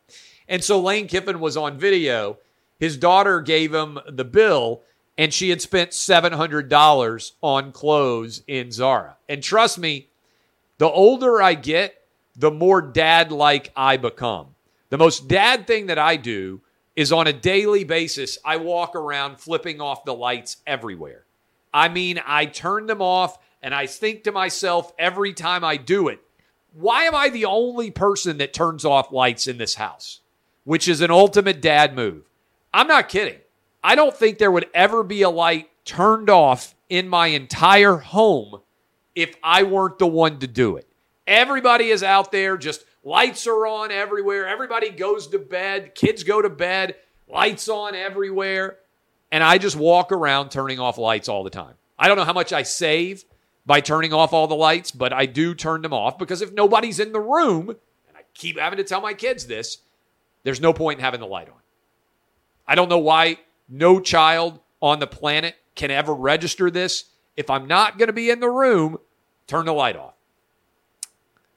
And 0.49 0.62
so 0.62 0.81
Lane 0.81 1.07
Kiffin 1.07 1.41
was 1.41 1.57
on 1.57 1.79
video. 1.79 2.38
His 2.79 2.97
daughter 2.97 3.41
gave 3.41 3.75
him 3.75 3.99
the 4.09 4.25
bill, 4.25 4.83
and 5.17 5.33
she 5.33 5.51
had 5.51 5.61
spent 5.61 5.91
$700 5.91 7.33
on 7.43 7.73
clothes 7.73 8.43
in 8.47 8.71
Zara. 8.71 9.17
And 9.29 9.43
trust 9.43 9.79
me, 9.79 10.09
the 10.79 10.88
older 10.88 11.43
I 11.43 11.55
get, 11.55 12.03
the 12.37 12.53
more 12.53 12.81
dad 12.81 13.33
like 13.33 13.73
I 13.77 13.97
become. 13.97 14.55
The 14.90 14.98
most 14.98 15.29
dad 15.29 15.66
thing 15.66 15.87
that 15.87 15.98
I 15.98 16.16
do 16.16 16.62
is 16.96 17.12
on 17.12 17.27
a 17.27 17.33
daily 17.33 17.85
basis, 17.85 18.38
I 18.44 18.57
walk 18.57 18.96
around 18.96 19.38
flipping 19.38 19.81
off 19.81 20.05
the 20.05 20.14
lights 20.14 20.57
everywhere. 20.66 21.24
I 21.72 21.88
mean, 21.88 22.20
I 22.27 22.46
turn 22.46 22.87
them 22.87 23.03
off 23.03 23.38
and 23.62 23.74
I 23.74 23.87
think 23.87 24.24
to 24.24 24.33
myself 24.33 24.92
every 24.98 25.33
time 25.33 25.64
I 25.64 25.77
do 25.77 26.09
it, 26.09 26.20
why 26.72 27.05
am 27.05 27.14
I 27.14 27.29
the 27.29 27.44
only 27.44 27.90
person 27.90 28.38
that 28.38 28.53
turns 28.53 28.85
off 28.85 29.12
lights 29.12 29.46
in 29.46 29.59
this 29.59 29.74
house? 29.74 30.20
Which 30.64 30.88
is 30.88 31.01
an 31.01 31.11
ultimate 31.11 31.61
dad 31.61 31.94
move. 31.94 32.24
I'm 32.72 32.87
not 32.87 33.09
kidding. 33.09 33.38
I 33.83 33.94
don't 33.94 34.16
think 34.16 34.38
there 34.38 34.51
would 34.51 34.68
ever 34.74 35.03
be 35.03 35.22
a 35.22 35.31
light 35.31 35.70
turned 35.85 36.31
off 36.31 36.74
in 36.88 37.09
my 37.09 37.29
entire 37.29 37.96
home 37.96 38.61
if 39.14 39.35
I 39.42 39.62
weren't 39.62 39.98
the 39.98 40.07
one 40.07 40.38
to 40.40 40.46
do 40.46 40.77
it. 40.77 40.87
Everybody 41.27 41.88
is 41.88 42.03
out 42.03 42.33
there, 42.33 42.57
just 42.57 42.85
lights 43.09 43.47
are 43.47 43.66
on 43.66 43.90
everywhere. 43.90 44.47
Everybody 44.47 44.90
goes 44.90 45.29
to 45.29 45.38
bed, 45.38 45.94
kids 45.94 46.23
go 46.25 46.42
to 46.42 46.51
bed, 46.51 46.97
lights 47.27 47.68
on 47.68 47.94
everywhere. 47.94 48.77
And 49.33 49.42
I 49.42 49.59
just 49.59 49.77
walk 49.77 50.12
around 50.12 50.51
turning 50.51 50.79
off 50.79 50.99
lights 50.99 51.29
all 51.29 51.42
the 51.42 51.51
time. 51.51 51.75
I 51.99 52.07
don't 52.07 52.16
know 52.16 52.25
how 52.25 52.33
much 52.35 52.53
I 52.53 52.62
save 52.62 53.25
by 53.66 53.81
turning 53.81 54.12
off 54.12 54.33
all 54.33 54.47
the 54.47 54.55
lights, 54.55 54.90
but 54.90 55.12
I 55.12 55.27
do 55.27 55.55
turn 55.55 55.83
them 55.83 55.92
off 55.92 56.18
because 56.18 56.42
if 56.42 56.53
nobody's 56.53 57.01
in 57.01 57.12
the 57.12 57.21
room, 57.21 57.71
and 57.71 58.16
I 58.16 58.21
keep 58.35 58.59
having 58.59 58.77
to 58.77 58.85
tell 58.85 59.01
my 59.01 59.14
kids 59.14 59.47
this, 59.47 59.79
there's 60.44 60.61
no 60.61 60.73
point 60.73 60.99
in 60.99 61.05
having 61.05 61.21
the 61.21 61.27
light 61.27 61.49
on. 61.49 61.61
I 62.66 62.75
don't 62.75 62.88
know 62.88 62.99
why 62.99 63.38
no 63.68 64.01
child 64.01 64.61
on 64.81 64.99
the 64.99 65.07
planet 65.07 65.57
can 65.75 65.90
ever 65.90 66.14
register 66.14 66.71
this. 66.71 67.05
If 67.37 67.49
I'm 67.49 67.66
not 67.66 67.99
going 67.99 68.09
to 68.09 68.12
be 68.12 68.31
in 68.31 68.40
the 68.40 68.51
room, 68.51 68.99
turn 69.47 69.64
the 69.66 69.73
light 69.73 69.97
off. 69.97 70.14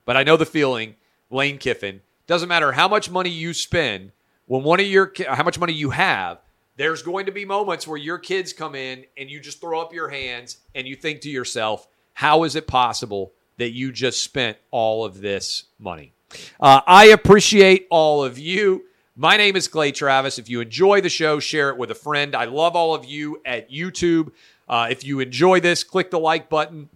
But 0.06 0.18
I 0.18 0.24
know 0.24 0.38
the 0.38 0.46
feeling, 0.46 0.96
Lane 1.32 1.58
Kiffin. 1.58 2.02
Doesn't 2.28 2.50
matter 2.50 2.72
how 2.72 2.88
much 2.88 3.10
money 3.10 3.30
you 3.30 3.54
spend, 3.54 4.12
when 4.46 4.63
one 4.63 4.80
of 4.80 4.86
your 4.86 5.12
how 5.28 5.44
much 5.44 5.58
money 5.58 5.74
you 5.74 5.89
have, 5.89 6.39
there's 6.78 7.02
going 7.02 7.26
to 7.26 7.32
be 7.32 7.46
moments 7.46 7.88
where 7.88 7.98
your 7.98 8.17
kids 8.17 8.54
come 8.54 8.76
in 8.76 9.06
and 9.17 9.30
you 9.30 9.39
just 9.39 9.62
throw 9.62 9.80
up 9.80 9.94
your 9.94 10.10
hands 10.10 10.58
and 10.76 10.88
you 10.88 10.96
think 10.96 11.22
to 11.22 11.30
yourself, 11.30 11.88
how 12.13 12.44
is 12.44 12.56
it 12.56 12.67
possible 12.67 13.34
that 13.58 13.72
you 13.72 13.91
just 13.91 14.24
spent 14.24 14.58
all 14.72 15.06
of 15.06 15.22
this 15.22 15.65
money? 15.80 16.13
Uh, 16.60 16.82
I 16.88 17.08
appreciate 17.08 17.88
all 17.89 18.24
of 18.24 18.38
you. 18.38 18.86
My 19.15 19.38
name 19.38 19.56
is 19.56 19.67
Clay 19.67 19.91
Travis. 19.91 20.39
If 20.39 20.50
you 20.50 20.62
enjoy 20.62 21.02
the 21.02 21.10
show, 21.10 21.39
share 21.39 21.70
it 21.70 21.78
with 21.78 21.91
a 21.91 21.96
friend. 21.96 22.36
I 22.36 22.46
love 22.46 22.76
all 22.76 22.96
of 22.96 23.06
you 23.06 23.41
at 23.46 23.70
YouTube. 23.70 24.32
Uh, 24.67 24.88
if 24.89 25.04
you 25.04 25.20
enjoy 25.20 25.60
this, 25.60 25.84
click 25.84 26.12
the 26.12 26.20
like 26.20 26.50
button. 26.50 26.89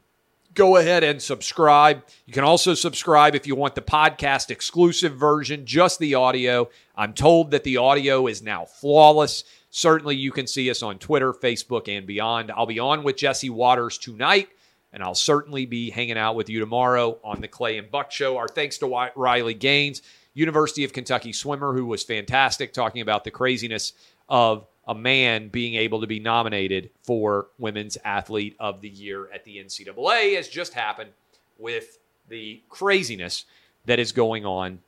Go 0.55 0.77
ahead 0.77 1.03
and 1.03 1.21
subscribe. 1.21 2.05
You 2.25 2.31
can 2.31 2.45
also 2.45 2.75
subscribe 2.75 3.35
if 3.35 3.45
you 3.45 3.55
want 3.55 3.75
the 3.75 3.81
podcast 3.81 4.49
exclusive 4.49 5.13
version, 5.13 5.65
just 5.65 5.99
the 5.99 6.15
audio. 6.15 6.69
I'm 6.95 7.13
told 7.13 7.51
that 7.51 7.65
the 7.65 7.75
audio 7.75 8.27
is 8.27 8.41
now 8.41 8.63
flawless. 8.63 9.43
Certainly, 9.69 10.15
you 10.15 10.31
can 10.31 10.47
see 10.47 10.69
us 10.69 10.81
on 10.81 10.97
Twitter, 10.97 11.33
Facebook, 11.33 11.89
and 11.89 12.07
beyond. 12.07 12.51
I'll 12.51 12.65
be 12.65 12.79
on 12.79 13.03
with 13.03 13.17
Jesse 13.17 13.49
Watters 13.49 13.97
tonight, 13.97 14.47
and 14.93 15.03
I'll 15.03 15.13
certainly 15.13 15.65
be 15.65 15.89
hanging 15.89 16.17
out 16.17 16.37
with 16.37 16.49
you 16.49 16.61
tomorrow 16.61 17.19
on 17.21 17.41
the 17.41 17.49
Clay 17.49 17.77
and 17.77 17.91
Buck 17.91 18.09
Show. 18.13 18.37
Our 18.37 18.47
thanks 18.47 18.77
to 18.77 19.09
Riley 19.17 19.55
Gaines, 19.55 20.01
University 20.33 20.85
of 20.85 20.93
Kentucky 20.93 21.33
swimmer, 21.33 21.73
who 21.73 21.85
was 21.85 22.03
fantastic, 22.03 22.71
talking 22.71 23.01
about 23.01 23.25
the 23.25 23.31
craziness 23.31 23.91
of 24.29 24.65
a 24.87 24.95
man 24.95 25.49
being 25.49 25.75
able 25.75 26.01
to 26.01 26.07
be 26.07 26.19
nominated 26.19 26.89
for 27.03 27.47
Women's 27.57 27.97
Athlete 28.05 28.55
of 28.59 28.81
the 28.81 28.89
Year 28.89 29.29
at 29.33 29.43
the 29.43 29.57
NCAA, 29.57 30.35
has 30.35 30.47
just 30.47 30.73
happened 30.73 31.11
with 31.57 31.97
the 32.29 32.61
craziness 32.69 33.45
that 33.85 33.99
is 33.99 34.11
going 34.11 34.45
on 34.45 34.79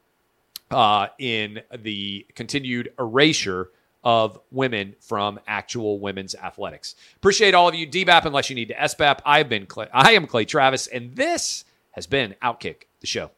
uh, 0.71 1.07
in 1.17 1.61
the 1.79 2.25
continued 2.35 2.91
erasure 2.99 3.71
of 4.03 4.39
women 4.51 4.95
from 4.99 5.39
actual 5.47 5.99
women's 5.99 6.35
athletics. 6.35 6.95
Appreciate 7.15 7.53
all 7.53 7.67
of 7.67 7.75
you. 7.75 7.87
DBAP 7.87 8.25
unless 8.25 8.49
you 8.49 8.55
need 8.55 8.69
to 8.69 8.73
SBAP. 8.75 9.19
I've 9.25 9.49
been 9.49 9.65
Clay, 9.65 9.87
I 9.91 10.13
am 10.13 10.27
Clay 10.27 10.45
Travis, 10.45 10.87
and 10.87 11.15
this 11.15 11.65
has 11.91 12.07
been 12.07 12.35
Outkick 12.41 12.83
the 13.01 13.07
show. 13.07 13.31